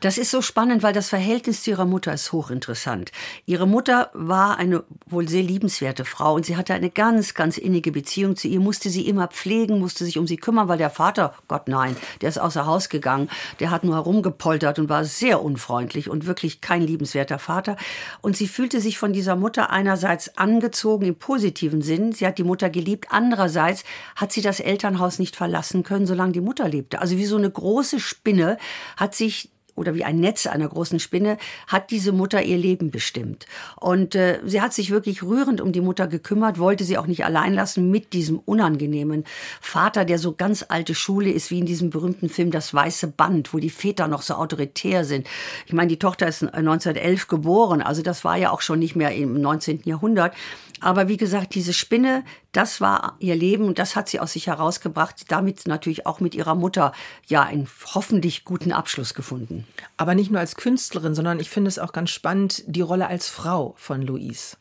Das 0.00 0.16
ist 0.16 0.30
so 0.30 0.40
spannend, 0.42 0.84
weil 0.84 0.92
das 0.92 1.08
Verhältnis 1.08 1.64
zu 1.64 1.70
ihrer 1.70 1.86
Mutter 1.86 2.12
ist 2.12 2.30
hochinteressant. 2.30 3.10
Ihre 3.46 3.66
Mutter 3.66 4.10
war 4.14 4.58
eine 4.58 4.84
wohl 5.06 5.28
sehr 5.28 5.42
liebenswerte 5.42 6.04
Frau 6.04 6.34
und 6.34 6.46
sie 6.46 6.56
hatte 6.56 6.72
eine 6.72 6.88
ganz, 6.88 7.34
ganz 7.34 7.58
innige 7.58 7.90
Beziehung 7.90 8.36
zu 8.36 8.46
ihr, 8.46 8.60
musste 8.60 8.88
sie 8.88 9.08
immer 9.08 9.26
pflegen, 9.26 9.80
musste 9.80 10.04
sich 10.04 10.18
um 10.18 10.28
sie 10.28 10.36
kümmern, 10.36 10.68
weil 10.68 10.78
der 10.78 10.90
Vater, 10.90 11.34
Gott 11.48 11.66
nein, 11.66 11.96
der 12.20 12.28
ist 12.28 12.38
außer 12.38 12.64
Haus 12.64 12.88
gegangen, 12.90 13.28
der 13.58 13.72
hat 13.72 13.82
nur 13.82 13.96
herumgepoltert 13.96 14.78
und 14.78 14.88
war 14.88 15.04
sehr 15.04 15.42
unfreundlich 15.42 16.08
und 16.08 16.26
wirklich 16.26 16.60
kein 16.60 16.82
liebenswerter 16.82 17.40
Vater. 17.40 17.76
Und 18.20 18.36
sie 18.36 18.46
fühlte 18.46 18.80
sich 18.80 18.98
von 18.98 19.12
dieser 19.12 19.34
Mutter 19.34 19.70
einerseits 19.70 20.38
angezogen, 20.38 20.91
erzogen 20.92 21.06
im 21.06 21.14
positiven 21.14 21.80
Sinn. 21.80 22.12
Sie 22.12 22.26
hat 22.26 22.36
die 22.36 22.44
Mutter 22.44 22.68
geliebt. 22.68 23.06
Andererseits 23.10 23.84
hat 24.14 24.32
sie 24.32 24.42
das 24.42 24.60
Elternhaus 24.60 25.18
nicht 25.18 25.36
verlassen 25.36 25.84
können, 25.84 26.06
solange 26.06 26.32
die 26.32 26.40
Mutter 26.40 26.68
lebte. 26.68 27.00
Also 27.00 27.16
wie 27.16 27.24
so 27.24 27.36
eine 27.36 27.50
große 27.50 27.98
Spinne 27.98 28.58
hat 28.96 29.14
sich 29.14 29.51
oder 29.74 29.94
wie 29.94 30.04
ein 30.04 30.20
Netz 30.20 30.46
einer 30.46 30.68
großen 30.68 31.00
Spinne, 31.00 31.38
hat 31.66 31.90
diese 31.90 32.12
Mutter 32.12 32.42
ihr 32.42 32.58
Leben 32.58 32.90
bestimmt. 32.90 33.46
Und 33.76 34.14
äh, 34.14 34.40
sie 34.44 34.60
hat 34.60 34.72
sich 34.72 34.90
wirklich 34.90 35.22
rührend 35.22 35.60
um 35.60 35.72
die 35.72 35.80
Mutter 35.80 36.06
gekümmert, 36.06 36.58
wollte 36.58 36.84
sie 36.84 36.98
auch 36.98 37.06
nicht 37.06 37.24
allein 37.24 37.54
lassen 37.54 37.90
mit 37.90 38.12
diesem 38.12 38.38
unangenehmen 38.38 39.24
Vater, 39.60 40.04
der 40.04 40.18
so 40.18 40.34
ganz 40.34 40.64
alte 40.68 40.94
Schule 40.94 41.30
ist, 41.30 41.50
wie 41.50 41.58
in 41.58 41.66
diesem 41.66 41.90
berühmten 41.90 42.28
Film 42.28 42.50
Das 42.50 42.74
Weiße 42.74 43.08
Band, 43.08 43.54
wo 43.54 43.58
die 43.58 43.70
Väter 43.70 44.08
noch 44.08 44.22
so 44.22 44.34
autoritär 44.34 45.04
sind. 45.04 45.26
Ich 45.66 45.72
meine, 45.72 45.88
die 45.88 45.98
Tochter 45.98 46.28
ist 46.28 46.42
1911 46.42 47.28
geboren, 47.28 47.82
also 47.82 48.02
das 48.02 48.24
war 48.24 48.36
ja 48.36 48.50
auch 48.50 48.60
schon 48.60 48.78
nicht 48.78 48.96
mehr 48.96 49.14
im 49.14 49.40
19. 49.40 49.82
Jahrhundert. 49.84 50.34
Aber 50.80 51.06
wie 51.06 51.16
gesagt, 51.16 51.54
diese 51.54 51.72
Spinne, 51.72 52.24
das 52.52 52.80
war 52.80 53.16
ihr 53.18 53.34
Leben 53.34 53.64
und 53.64 53.78
das 53.78 53.96
hat 53.96 54.08
sie 54.08 54.20
aus 54.20 54.32
sich 54.34 54.46
herausgebracht, 54.46 55.24
damit 55.28 55.66
natürlich 55.66 56.06
auch 56.06 56.20
mit 56.20 56.34
ihrer 56.34 56.54
Mutter 56.54 56.92
ja 57.26 57.42
einen 57.42 57.66
hoffentlich 57.94 58.44
guten 58.44 58.72
Abschluss 58.72 59.14
gefunden. 59.14 59.66
Aber 59.96 60.14
nicht 60.14 60.30
nur 60.30 60.40
als 60.40 60.54
Künstlerin, 60.56 61.14
sondern 61.14 61.40
ich 61.40 61.48
finde 61.48 61.68
es 61.68 61.78
auch 61.78 61.92
ganz 61.92 62.10
spannend, 62.10 62.62
die 62.66 62.82
Rolle 62.82 63.06
als 63.06 63.28
Frau 63.28 63.74
von 63.78 64.02
Louise. 64.02 64.56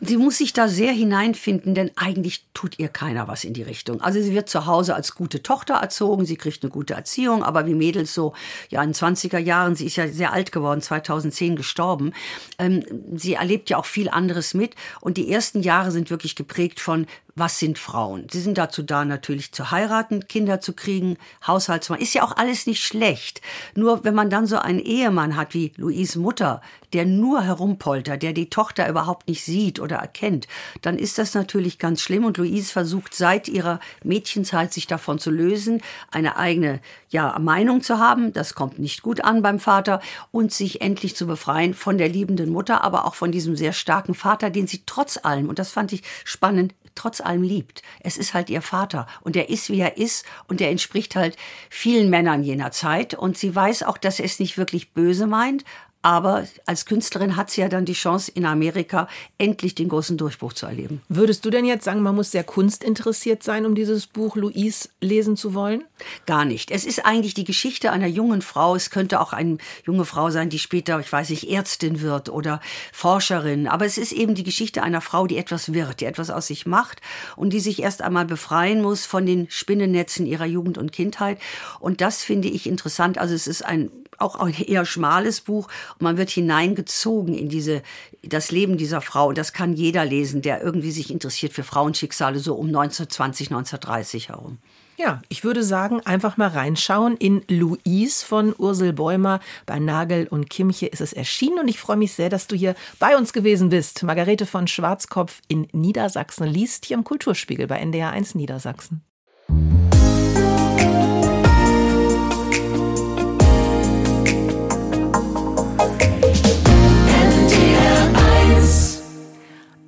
Sie 0.00 0.16
muss 0.16 0.38
sich 0.38 0.52
da 0.52 0.68
sehr 0.68 0.92
hineinfinden, 0.92 1.74
denn 1.74 1.90
eigentlich 1.96 2.46
tut 2.54 2.78
ihr 2.78 2.88
keiner 2.88 3.26
was 3.26 3.42
in 3.42 3.54
die 3.54 3.62
Richtung. 3.62 4.00
Also 4.00 4.22
sie 4.22 4.34
wird 4.34 4.48
zu 4.48 4.66
Hause 4.66 4.94
als 4.94 5.14
gute 5.14 5.42
Tochter 5.42 5.74
erzogen, 5.74 6.24
sie 6.24 6.36
kriegt 6.36 6.62
eine 6.62 6.70
gute 6.70 6.94
Erziehung, 6.94 7.42
aber 7.42 7.66
wie 7.66 7.74
Mädels 7.74 8.14
so, 8.14 8.34
ja, 8.68 8.82
in 8.82 8.92
20er 8.92 9.38
Jahren, 9.38 9.74
sie 9.74 9.86
ist 9.86 9.96
ja 9.96 10.06
sehr 10.06 10.32
alt 10.32 10.52
geworden, 10.52 10.80
2010 10.80 11.56
gestorben, 11.56 12.12
ähm, 12.58 12.84
sie 13.14 13.34
erlebt 13.34 13.68
ja 13.70 13.78
auch 13.78 13.86
viel 13.86 14.08
anderes 14.08 14.54
mit 14.54 14.76
und 15.00 15.16
die 15.16 15.32
ersten 15.32 15.62
Jahre 15.62 15.90
sind 15.90 16.10
wirklich 16.10 16.36
geprägt 16.36 16.78
von 16.78 17.06
was 17.34 17.58
sind 17.58 17.78
Frauen? 17.78 18.26
Sie 18.30 18.40
sind 18.40 18.58
dazu 18.58 18.82
da, 18.82 19.04
natürlich 19.04 19.52
zu 19.52 19.70
heiraten, 19.70 20.28
Kinder 20.28 20.60
zu 20.60 20.74
kriegen, 20.74 21.16
Haushalt 21.46 21.82
zu 21.82 21.92
machen. 21.92 22.02
Ist 22.02 22.14
ja 22.14 22.24
auch 22.24 22.36
alles 22.36 22.66
nicht 22.66 22.84
schlecht. 22.84 23.40
Nur 23.74 24.04
wenn 24.04 24.14
man 24.14 24.28
dann 24.28 24.46
so 24.46 24.58
einen 24.58 24.80
Ehemann 24.80 25.36
hat 25.36 25.54
wie 25.54 25.72
Louise 25.76 26.18
Mutter, 26.18 26.60
der 26.92 27.06
nur 27.06 27.42
herumpoltert, 27.42 28.22
der 28.22 28.34
die 28.34 28.50
Tochter 28.50 28.86
überhaupt 28.88 29.28
nicht 29.28 29.44
sieht 29.44 29.80
oder 29.80 29.96
erkennt, 29.96 30.46
dann 30.82 30.98
ist 30.98 31.16
das 31.16 31.32
natürlich 31.32 31.78
ganz 31.78 32.02
schlimm. 32.02 32.24
Und 32.26 32.36
Louise 32.36 32.70
versucht 32.70 33.14
seit 33.14 33.48
ihrer 33.48 33.80
Mädchenzeit 34.04 34.72
sich 34.72 34.86
davon 34.86 35.18
zu 35.18 35.30
lösen, 35.30 35.80
eine 36.10 36.36
eigene 36.36 36.80
ja, 37.08 37.38
Meinung 37.38 37.82
zu 37.82 37.98
haben. 37.98 38.34
Das 38.34 38.54
kommt 38.54 38.78
nicht 38.78 39.00
gut 39.00 39.24
an 39.24 39.40
beim 39.40 39.58
Vater 39.58 40.00
und 40.32 40.52
sich 40.52 40.82
endlich 40.82 41.16
zu 41.16 41.26
befreien 41.26 41.72
von 41.72 41.96
der 41.96 42.08
liebenden 42.08 42.50
Mutter, 42.50 42.84
aber 42.84 43.06
auch 43.06 43.14
von 43.14 43.32
diesem 43.32 43.56
sehr 43.56 43.72
starken 43.72 44.14
Vater, 44.14 44.50
den 44.50 44.66
sie 44.66 44.82
trotz 44.84 45.18
allem, 45.22 45.48
und 45.48 45.58
das 45.58 45.70
fand 45.70 45.92
ich 45.92 46.02
spannend, 46.24 46.74
trotz 46.94 47.20
allem 47.20 47.42
liebt. 47.42 47.82
Es 48.00 48.16
ist 48.16 48.34
halt 48.34 48.50
ihr 48.50 48.62
Vater 48.62 49.06
und 49.22 49.36
er 49.36 49.48
ist, 49.48 49.70
wie 49.70 49.80
er 49.80 49.96
ist 49.96 50.24
und 50.48 50.60
er 50.60 50.70
entspricht 50.70 51.16
halt 51.16 51.36
vielen 51.70 52.10
Männern 52.10 52.42
jener 52.42 52.70
Zeit 52.70 53.14
und 53.14 53.36
sie 53.38 53.54
weiß 53.54 53.82
auch, 53.84 53.98
dass 53.98 54.18
er 54.18 54.26
es 54.26 54.38
nicht 54.38 54.58
wirklich 54.58 54.92
böse 54.92 55.26
meint, 55.26 55.64
aber 56.02 56.46
als 56.66 56.84
Künstlerin 56.84 57.36
hat 57.36 57.50
sie 57.50 57.60
ja 57.60 57.68
dann 57.68 57.84
die 57.84 57.92
Chance, 57.92 58.32
in 58.34 58.44
Amerika 58.44 59.08
endlich 59.38 59.76
den 59.76 59.88
großen 59.88 60.16
Durchbruch 60.16 60.52
zu 60.52 60.66
erleben. 60.66 61.00
Würdest 61.08 61.44
du 61.44 61.50
denn 61.50 61.64
jetzt 61.64 61.84
sagen, 61.84 62.02
man 62.02 62.16
muss 62.16 62.32
sehr 62.32 62.42
kunstinteressiert 62.42 63.44
sein, 63.44 63.64
um 63.64 63.76
dieses 63.76 64.08
Buch 64.08 64.34
Louise 64.34 64.88
lesen 65.00 65.36
zu 65.36 65.54
wollen? 65.54 65.84
Gar 66.26 66.44
nicht. 66.44 66.72
Es 66.72 66.84
ist 66.84 67.06
eigentlich 67.06 67.34
die 67.34 67.44
Geschichte 67.44 67.92
einer 67.92 68.08
jungen 68.08 68.42
Frau. 68.42 68.74
Es 68.74 68.90
könnte 68.90 69.20
auch 69.20 69.32
eine 69.32 69.58
junge 69.86 70.04
Frau 70.04 70.30
sein, 70.30 70.50
die 70.50 70.58
später, 70.58 70.98
ich 70.98 71.12
weiß 71.12 71.30
nicht, 71.30 71.48
Ärztin 71.48 72.00
wird 72.00 72.28
oder 72.28 72.60
Forscherin. 72.92 73.68
Aber 73.68 73.86
es 73.86 73.96
ist 73.96 74.12
eben 74.12 74.34
die 74.34 74.44
Geschichte 74.44 74.82
einer 74.82 75.00
Frau, 75.00 75.28
die 75.28 75.38
etwas 75.38 75.72
wird, 75.72 76.00
die 76.00 76.06
etwas 76.06 76.30
aus 76.30 76.48
sich 76.48 76.66
macht 76.66 77.00
und 77.36 77.52
die 77.52 77.60
sich 77.60 77.80
erst 77.80 78.02
einmal 78.02 78.24
befreien 78.24 78.82
muss 78.82 79.06
von 79.06 79.24
den 79.24 79.48
Spinnennetzen 79.50 80.26
ihrer 80.26 80.46
Jugend 80.46 80.78
und 80.78 80.90
Kindheit. 80.90 81.38
Und 81.78 82.00
das 82.00 82.24
finde 82.24 82.48
ich 82.48 82.66
interessant. 82.66 83.18
Also 83.18 83.34
es 83.34 83.46
ist 83.46 83.64
ein 83.64 83.90
auch 84.22 84.36
ein 84.36 84.54
eher 84.54 84.84
schmales 84.84 85.40
Buch 85.40 85.68
und 85.94 86.02
man 86.02 86.16
wird 86.16 86.30
hineingezogen 86.30 87.34
in 87.34 87.48
diese, 87.48 87.82
das 88.22 88.50
Leben 88.50 88.76
dieser 88.76 89.00
Frau. 89.00 89.32
Das 89.32 89.52
kann 89.52 89.72
jeder 89.74 90.04
lesen, 90.04 90.42
der 90.42 90.62
irgendwie 90.62 90.92
sich 90.92 91.10
interessiert 91.10 91.52
für 91.52 91.64
Frauenschicksale 91.64 92.38
so 92.38 92.54
um 92.54 92.66
1920, 92.68 93.48
1930 93.48 94.28
herum. 94.30 94.58
Ja, 94.98 95.22
ich 95.28 95.42
würde 95.42 95.64
sagen, 95.64 96.00
einfach 96.04 96.36
mal 96.36 96.48
reinschauen. 96.48 97.16
In 97.16 97.42
Louise 97.48 98.24
von 98.24 98.54
Ursel 98.56 98.92
Bäumer 98.92 99.40
bei 99.66 99.78
Nagel 99.78 100.28
und 100.28 100.50
Kimche 100.50 100.86
ist 100.86 101.00
es 101.00 101.12
erschienen 101.12 101.58
und 101.58 101.68
ich 101.68 101.80
freue 101.80 101.96
mich 101.96 102.12
sehr, 102.12 102.28
dass 102.28 102.46
du 102.46 102.54
hier 102.54 102.74
bei 102.98 103.16
uns 103.16 103.32
gewesen 103.32 103.70
bist. 103.70 104.02
Margarete 104.02 104.46
von 104.46 104.68
Schwarzkopf 104.68 105.40
in 105.48 105.66
Niedersachsen 105.72 106.46
liest 106.46 106.84
hier 106.84 106.96
im 106.96 107.04
Kulturspiegel 107.04 107.66
bei 107.66 107.78
NDR 107.78 108.10
1 108.10 108.34
Niedersachsen. 108.34 109.02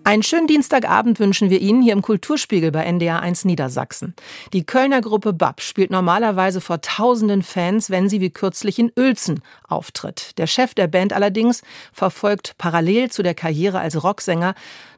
Einen 0.07 0.23
schönen 0.23 0.47
Dienstagabend 0.47 1.19
wünschen 1.19 1.49
wir 1.49 1.63
Ihnen 1.63 1.81
hier 1.81 1.95
im 1.95 2.03
Kulturspiegel 2.03 2.71
bei 2.71 2.85
NDR 2.85 3.21
1 3.21 3.47
Niedersachsen. 3.47 4.15
Die 4.53 4.67
Kölner 4.67 5.01
Gruppe 5.01 5.33
BAP 5.33 5.63
spielt 5.63 5.91
normalerweise 5.91 6.61
vor 6.61 6.83
tausenden 6.83 7.43
Fans, 7.43 7.89
wenn 7.89 8.11
sie 8.11 8.21
wie 8.21 8.29
kürzlich 8.29 8.79
in 8.79 8.93
Uelzen 8.99 9.41
auftritt. 9.67 10.37
Der 10.37 10.47
Chef 10.47 10.75
der 10.75 10.89
Band 10.89 11.15
allerdings 11.15 11.63
verfolgt 11.91 12.57
parallel 12.59 13.11
zu 13.11 13.23
der 13.23 13.33
Karriere 13.33 13.81
als 13.81 14.05
Rocksänger 14.05 14.55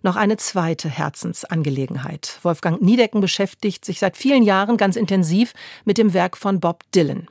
noch 0.06 0.16
eine 0.16 0.38
zweite 0.38 0.88
Herzensangelegenheit. 0.88 2.38
Wolfgang 2.42 2.80
Niedecken 2.80 3.20
beschäftigt 3.20 3.84
sich 3.84 3.98
seit 3.98 4.16
vielen 4.16 4.42
Jahren 4.42 4.78
ganz 4.78 4.96
intensiv 4.96 5.52
mit 5.84 5.98
dem 5.98 6.14
Werk 6.14 6.38
von 6.38 6.60
Bob 6.60 6.84
Dylan. 6.94 7.26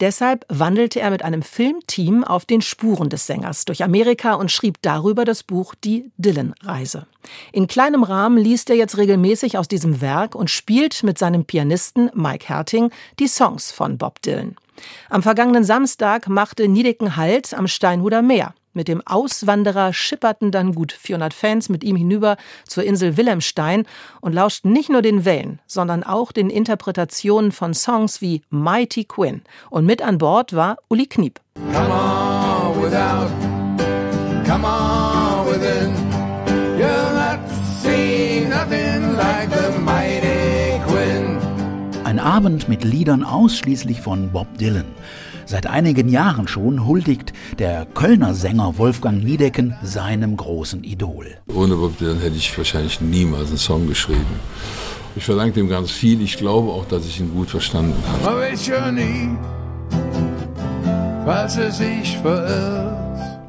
Deshalb 0.00 0.46
wandelte 0.48 1.00
er 1.00 1.10
mit 1.10 1.22
einem 1.22 1.42
Filmteam 1.42 2.24
auf 2.24 2.46
den 2.46 2.62
Spuren 2.62 3.08
des 3.08 3.26
Sängers 3.26 3.64
durch 3.66 3.84
Amerika 3.84 4.34
und 4.34 4.50
schrieb 4.50 4.78
darüber 4.80 5.24
das 5.24 5.42
Buch 5.42 5.74
Die 5.74 6.10
Dylan-Reise. 6.16 7.06
In 7.52 7.66
kleinem 7.66 8.02
Rahmen 8.02 8.38
liest 8.38 8.70
er 8.70 8.76
jetzt 8.76 8.96
regelmäßig 8.96 9.58
aus 9.58 9.68
diesem 9.68 10.00
Werk 10.00 10.34
und 10.34 10.50
spielt 10.50 11.02
mit 11.02 11.18
seinem 11.18 11.44
Pianisten 11.44 12.10
Mike 12.14 12.48
Herting 12.48 12.90
die 13.18 13.28
Songs 13.28 13.72
von 13.72 13.98
Bob 13.98 14.22
Dylan. 14.22 14.56
Am 15.10 15.22
vergangenen 15.22 15.64
Samstag 15.64 16.28
machte 16.28 16.68
Niedecken 16.68 17.16
Halt 17.16 17.52
am 17.52 17.68
Steinhuder 17.68 18.22
Meer. 18.22 18.54
Mit 18.72 18.86
dem 18.86 19.02
Auswanderer 19.04 19.92
schipperten 19.92 20.52
dann 20.52 20.74
gut 20.74 20.92
400 20.92 21.34
Fans 21.34 21.68
mit 21.68 21.82
ihm 21.82 21.96
hinüber 21.96 22.36
zur 22.68 22.84
Insel 22.84 23.16
Wilhelmstein 23.16 23.84
und 24.20 24.32
lauschten 24.32 24.72
nicht 24.72 24.90
nur 24.90 25.02
den 25.02 25.24
Wellen, 25.24 25.60
sondern 25.66 26.04
auch 26.04 26.30
den 26.30 26.50
Interpretationen 26.50 27.50
von 27.50 27.74
Songs 27.74 28.20
wie 28.20 28.42
Mighty 28.48 29.04
Quinn. 29.04 29.42
Und 29.70 29.86
mit 29.86 30.02
an 30.02 30.18
Bord 30.18 30.54
war 30.54 30.76
Uli 30.88 31.06
Kniep. 31.06 31.40
Come 31.72 31.90
on 31.90 32.82
without, 32.82 33.30
come 34.46 34.64
on 34.64 35.46
within. 35.46 35.92
You'll 36.78 37.12
not 37.12 37.40
see 37.82 38.46
nothing 38.48 39.16
like 39.16 39.50
the 39.50 39.78
Mighty 39.80 40.80
Quinn. 40.86 41.38
Ein 42.04 42.20
Abend 42.20 42.68
mit 42.68 42.84
Liedern 42.84 43.24
ausschließlich 43.24 44.00
von 44.00 44.30
Bob 44.30 44.46
Dylan. 44.58 44.86
Seit 45.50 45.66
einigen 45.66 46.08
Jahren 46.08 46.46
schon 46.46 46.86
huldigt 46.86 47.32
der 47.58 47.84
Kölner 47.84 48.34
Sänger 48.34 48.78
Wolfgang 48.78 49.24
Niedecken 49.24 49.74
seinem 49.82 50.36
großen 50.36 50.84
Idol. 50.84 51.26
Ohne 51.52 51.74
Bob 51.74 51.98
Dylan 51.98 52.20
hätte 52.20 52.36
ich 52.36 52.56
wahrscheinlich 52.56 53.00
niemals 53.00 53.48
einen 53.48 53.58
Song 53.58 53.88
geschrieben. 53.88 54.38
Ich 55.16 55.24
verdanke 55.24 55.54
dem 55.54 55.68
ganz 55.68 55.90
viel. 55.90 56.22
Ich 56.22 56.36
glaube 56.36 56.70
auch, 56.70 56.86
dass 56.86 57.04
ich 57.04 57.18
ihn 57.18 57.34
gut 57.34 57.50
verstanden 57.50 58.00
habe. 58.06 58.24
Man 58.26 58.42
weiß 58.42 58.64
ja 58.68 58.92
nie, 58.92 59.30
was 61.24 61.56
er 61.56 61.72
sich 61.72 62.16
verirrt. 62.18 62.89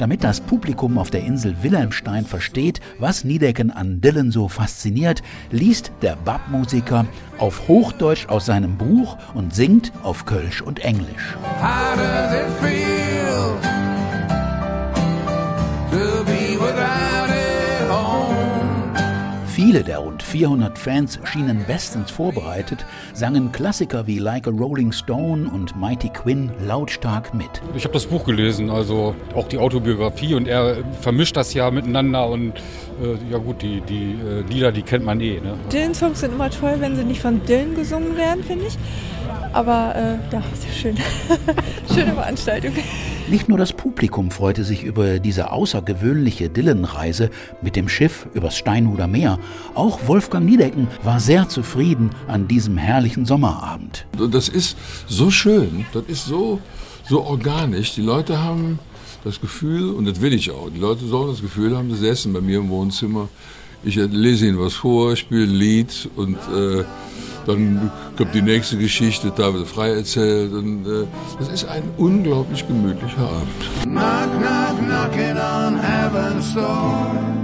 Damit 0.01 0.23
das 0.23 0.41
Publikum 0.41 0.97
auf 0.97 1.11
der 1.11 1.23
Insel 1.23 1.61
Wilhelmstein 1.61 2.25
versteht, 2.25 2.81
was 2.97 3.23
Niedecken 3.23 3.69
an 3.69 4.01
Dylan 4.01 4.31
so 4.31 4.47
fasziniert, 4.47 5.21
liest 5.51 5.91
der 6.01 6.15
Bab-Musiker 6.15 7.05
auf 7.37 7.67
Hochdeutsch 7.67 8.27
aus 8.27 8.47
seinem 8.47 8.77
Buch 8.77 9.15
und 9.35 9.53
singt 9.53 9.91
auf 10.01 10.25
Kölsch 10.25 10.63
und 10.63 10.79
Englisch. 10.79 11.37
Viele 19.71 19.85
der 19.85 19.99
rund 19.99 20.21
400 20.21 20.77
Fans 20.77 21.17
schienen 21.23 21.63
bestens 21.65 22.11
vorbereitet, 22.11 22.85
sangen 23.13 23.53
Klassiker 23.53 24.05
wie 24.05 24.19
Like 24.19 24.45
a 24.45 24.49
Rolling 24.49 24.91
Stone 24.91 25.49
und 25.49 25.79
Mighty 25.79 26.09
Quinn 26.09 26.51
lautstark 26.67 27.33
mit. 27.33 27.47
Ich 27.73 27.85
habe 27.85 27.93
das 27.93 28.05
Buch 28.05 28.25
gelesen, 28.25 28.69
also 28.69 29.15
auch 29.33 29.47
die 29.47 29.57
Autobiografie 29.57 30.33
und 30.33 30.49
er 30.49 30.83
vermischt 30.99 31.37
das 31.37 31.53
ja 31.53 31.71
miteinander 31.71 32.27
und 32.27 32.57
äh, 33.01 33.31
ja 33.31 33.37
gut, 33.37 33.61
die, 33.61 33.79
die 33.79 34.17
äh, 34.21 34.41
Lieder, 34.41 34.73
die 34.73 34.81
kennt 34.81 35.05
man 35.05 35.21
eh. 35.21 35.39
Ne? 35.39 35.53
Dylan-Songs 35.71 36.19
sind 36.19 36.33
immer 36.33 36.49
toll, 36.49 36.75
wenn 36.79 36.97
sie 36.97 37.05
nicht 37.05 37.21
von 37.21 37.41
Dylan 37.45 37.73
gesungen 37.73 38.17
werden, 38.17 38.43
finde 38.43 38.65
ich. 38.65 38.77
Aber 39.53 39.95
äh, 39.95 40.33
ja, 40.33 40.43
sehr 40.53 40.73
schön. 40.73 40.97
schöne 41.95 42.11
Veranstaltung. 42.11 42.73
Nicht 43.31 43.47
nur 43.47 43.57
das 43.57 43.71
Publikum 43.71 44.29
freute 44.29 44.65
sich 44.65 44.83
über 44.83 45.19
diese 45.19 45.53
außergewöhnliche 45.53 46.49
Dillenreise 46.49 47.29
mit 47.61 47.77
dem 47.77 47.87
Schiff 47.87 48.27
übers 48.33 48.57
Steinhuder 48.57 49.07
Meer. 49.07 49.39
Auch 49.73 50.05
Wolfgang 50.05 50.45
Niedecken 50.45 50.89
war 51.01 51.21
sehr 51.21 51.47
zufrieden 51.47 52.09
an 52.27 52.49
diesem 52.49 52.77
herrlichen 52.77 53.25
Sommerabend. 53.25 54.05
Das 54.33 54.49
ist 54.49 54.75
so 55.07 55.31
schön, 55.31 55.85
das 55.93 56.03
ist 56.07 56.25
so, 56.25 56.59
so 57.07 57.23
organisch. 57.23 57.95
Die 57.95 58.01
Leute 58.01 58.43
haben 58.43 58.79
das 59.23 59.39
Gefühl, 59.39 59.91
und 59.91 60.03
das 60.03 60.19
will 60.19 60.33
ich 60.33 60.51
auch, 60.51 60.69
die 60.69 60.81
Leute 60.81 61.05
sollen 61.05 61.31
das 61.31 61.39
Gefühl 61.39 61.77
haben, 61.77 61.95
sie 61.95 62.09
essen 62.09 62.33
bei 62.33 62.41
mir 62.41 62.57
im 62.57 62.67
Wohnzimmer. 62.67 63.29
Ich 63.85 63.95
lese 63.95 64.47
ihnen 64.47 64.59
was 64.59 64.73
vor, 64.73 65.15
spiele 65.15 65.43
ein 65.43 65.55
Lied 65.55 66.09
und 66.17 66.35
äh, 66.53 66.83
dann 67.45 67.91
kommt 68.17 68.33
die 68.33 68.41
nächste 68.41 68.77
Geschichte, 68.77 69.31
da 69.35 69.53
wird 69.53 69.67
frei 69.67 69.91
erzählt. 69.91 70.53
Und, 70.53 70.85
äh, 70.85 71.05
das 71.39 71.49
ist 71.49 71.65
ein 71.65 71.83
unglaublich 71.97 72.67
gemütlicher 72.67 73.21
Abend. 73.21 73.83
Knock, 73.83 74.29
knock, 74.39 74.77
knocking 74.87 75.37
on 75.37 75.79
heaven's 75.79 76.53
door. 76.53 77.41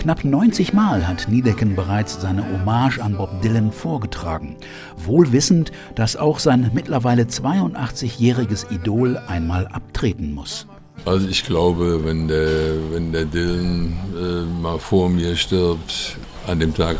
Knapp 0.00 0.24
90 0.24 0.72
Mal 0.72 1.06
hat 1.06 1.28
Niedecken 1.28 1.76
bereits 1.76 2.22
seine 2.22 2.42
Hommage 2.50 3.00
an 3.00 3.18
Bob 3.18 3.42
Dylan 3.42 3.70
vorgetragen, 3.70 4.56
wohl 4.96 5.30
wissend, 5.30 5.72
dass 5.94 6.16
auch 6.16 6.38
sein 6.38 6.70
mittlerweile 6.72 7.24
82-jähriges 7.24 8.72
Idol 8.72 9.18
einmal 9.28 9.66
abtreten 9.66 10.32
muss. 10.32 10.66
Also 11.04 11.28
ich 11.28 11.44
glaube, 11.44 12.04
wenn 12.04 12.28
der, 12.28 12.74
wenn 12.92 13.12
der 13.12 13.24
Dylan 13.24 13.96
äh, 14.14 14.60
mal 14.60 14.78
vor 14.78 15.08
mir 15.08 15.34
stirbt, 15.36 16.16
an 16.46 16.60
dem 16.60 16.74
Tag 16.74 16.98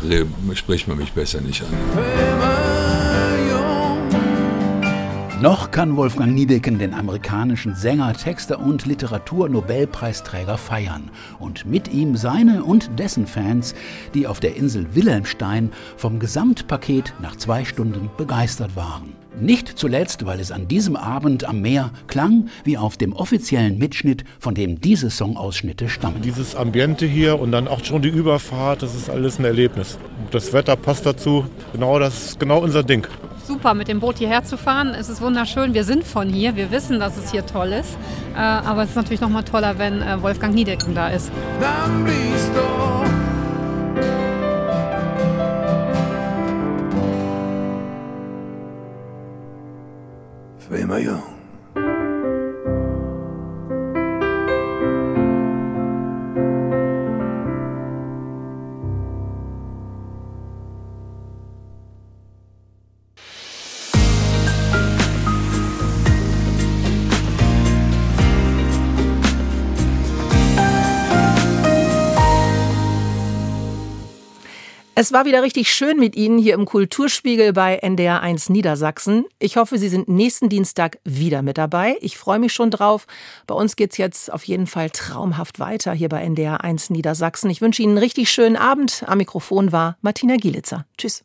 spricht 0.55 0.89
man 0.89 0.99
mich 0.99 1.13
besser 1.13 1.41
nicht 1.41 1.63
an. 1.63 1.69
Noch 5.41 5.71
kann 5.71 5.97
Wolfgang 5.97 6.35
Niedecken 6.35 6.79
den 6.79 6.93
amerikanischen 6.93 7.75
Sänger, 7.75 8.13
Texter 8.13 8.61
und 8.61 8.85
Literaturnobelpreisträger 8.85 10.59
feiern 10.59 11.11
und 11.39 11.65
mit 11.65 11.89
ihm 11.89 12.15
seine 12.15 12.63
und 12.63 12.99
dessen 12.99 13.27
Fans, 13.27 13.75
die 14.13 14.27
auf 14.27 14.41
der 14.41 14.57
Insel 14.57 14.95
Wilhelmstein 14.95 15.73
vom 15.97 16.19
Gesamtpaket 16.19 17.15
nach 17.23 17.37
zwei 17.37 17.65
Stunden 17.65 18.11
begeistert 18.19 18.77
waren. 18.77 19.20
Nicht 19.39 19.79
zuletzt, 19.79 20.27
weil 20.27 20.41
es 20.41 20.51
an 20.51 20.67
diesem 20.67 20.97
Abend 20.97 21.45
am 21.45 21.61
Meer 21.61 21.93
klang 22.09 22.49
wie 22.65 22.77
auf 22.77 22.97
dem 22.97 23.13
offiziellen 23.13 23.79
Mitschnitt, 23.79 24.25
von 24.39 24.55
dem 24.55 24.81
diese 24.81 25.09
Songausschnitte 25.09 25.89
stammen. 25.89 26.21
Dieses 26.23 26.57
Ambiente 26.57 27.07
hier 27.07 27.39
und 27.41 27.53
dann 27.53 27.69
auch 27.69 27.85
schon 27.85 28.03
die 28.03 28.09
Überfahrt, 28.09 28.83
das 28.83 28.95
ist 28.95 29.09
alles 29.09 29.39
ein 29.39 29.45
Erlebnis. 29.45 29.99
Das 30.31 30.53
Wetter 30.53 30.77
passt 30.77 31.07
dazu. 31.07 31.47
Genau, 31.73 31.99
das 31.99 32.27
ist 32.27 32.41
genau 32.41 32.59
unser 32.59 32.83
Ding. 32.83 33.07
Super, 33.45 33.75
mit 33.75 33.89
dem 33.89 34.01
Boot 34.01 34.19
hierher 34.19 34.45
zu 34.45 34.57
fahren. 34.57 34.95
Es 34.95 35.09
ist 35.09 35.21
wunderschön. 35.21 35.75
Wir 35.75 35.85
sind 35.85 36.05
von 36.05 36.29
hier. 36.29 36.55
Wir 36.57 36.71
wissen, 36.71 37.01
dass 37.01 37.17
es 37.17 37.33
hier 37.33 37.45
toll 37.47 37.73
ist. 37.73 37.97
Äh, 38.35 38.39
aber 38.39 38.83
es 38.83 38.91
ist 38.91 38.97
natürlich 38.97 39.21
noch 39.21 39.29
mal 39.29 39.43
toller, 39.43 39.79
wenn 39.79 40.03
äh, 40.03 40.23
Wolfgang 40.23 40.55
Niedecken 40.55 40.95
da 40.95 41.09
ist. 41.09 41.33
Dann 41.61 42.05
bist 42.05 42.51
du 42.55 43.10
Ohio. 51.01 51.30
Es 75.01 75.13
war 75.13 75.25
wieder 75.25 75.43
richtig 75.43 75.73
schön 75.75 75.99
mit 75.99 76.15
Ihnen 76.15 76.37
hier 76.37 76.53
im 76.53 76.67
Kulturspiegel 76.67 77.55
bei 77.55 77.83
NDR1 77.83 78.53
Niedersachsen. 78.53 79.25
Ich 79.39 79.57
hoffe, 79.57 79.79
Sie 79.79 79.89
sind 79.89 80.11
nächsten 80.11 80.51
Dienstag 80.51 80.99
wieder 81.05 81.41
mit 81.41 81.57
dabei. 81.57 81.97
Ich 82.03 82.19
freue 82.19 82.39
mich 82.39 82.53
schon 82.53 82.71
drauf. 82.71 83.07
Bei 83.47 83.55
uns 83.55 83.77
geht's 83.77 83.97
jetzt 83.97 84.31
auf 84.31 84.45
jeden 84.45 84.67
Fall 84.67 84.91
traumhaft 84.91 85.59
weiter 85.59 85.95
hier 85.95 86.11
bei 86.11 86.23
NDR1 86.23 86.93
Niedersachsen. 86.93 87.49
Ich 87.49 87.63
wünsche 87.63 87.81
Ihnen 87.81 87.93
einen 87.93 87.99
richtig 88.05 88.29
schönen 88.29 88.57
Abend. 88.57 89.03
Am 89.07 89.17
Mikrofon 89.17 89.73
war 89.73 89.97
Martina 90.03 90.37
Gielitzer. 90.37 90.85
Tschüss. 90.99 91.25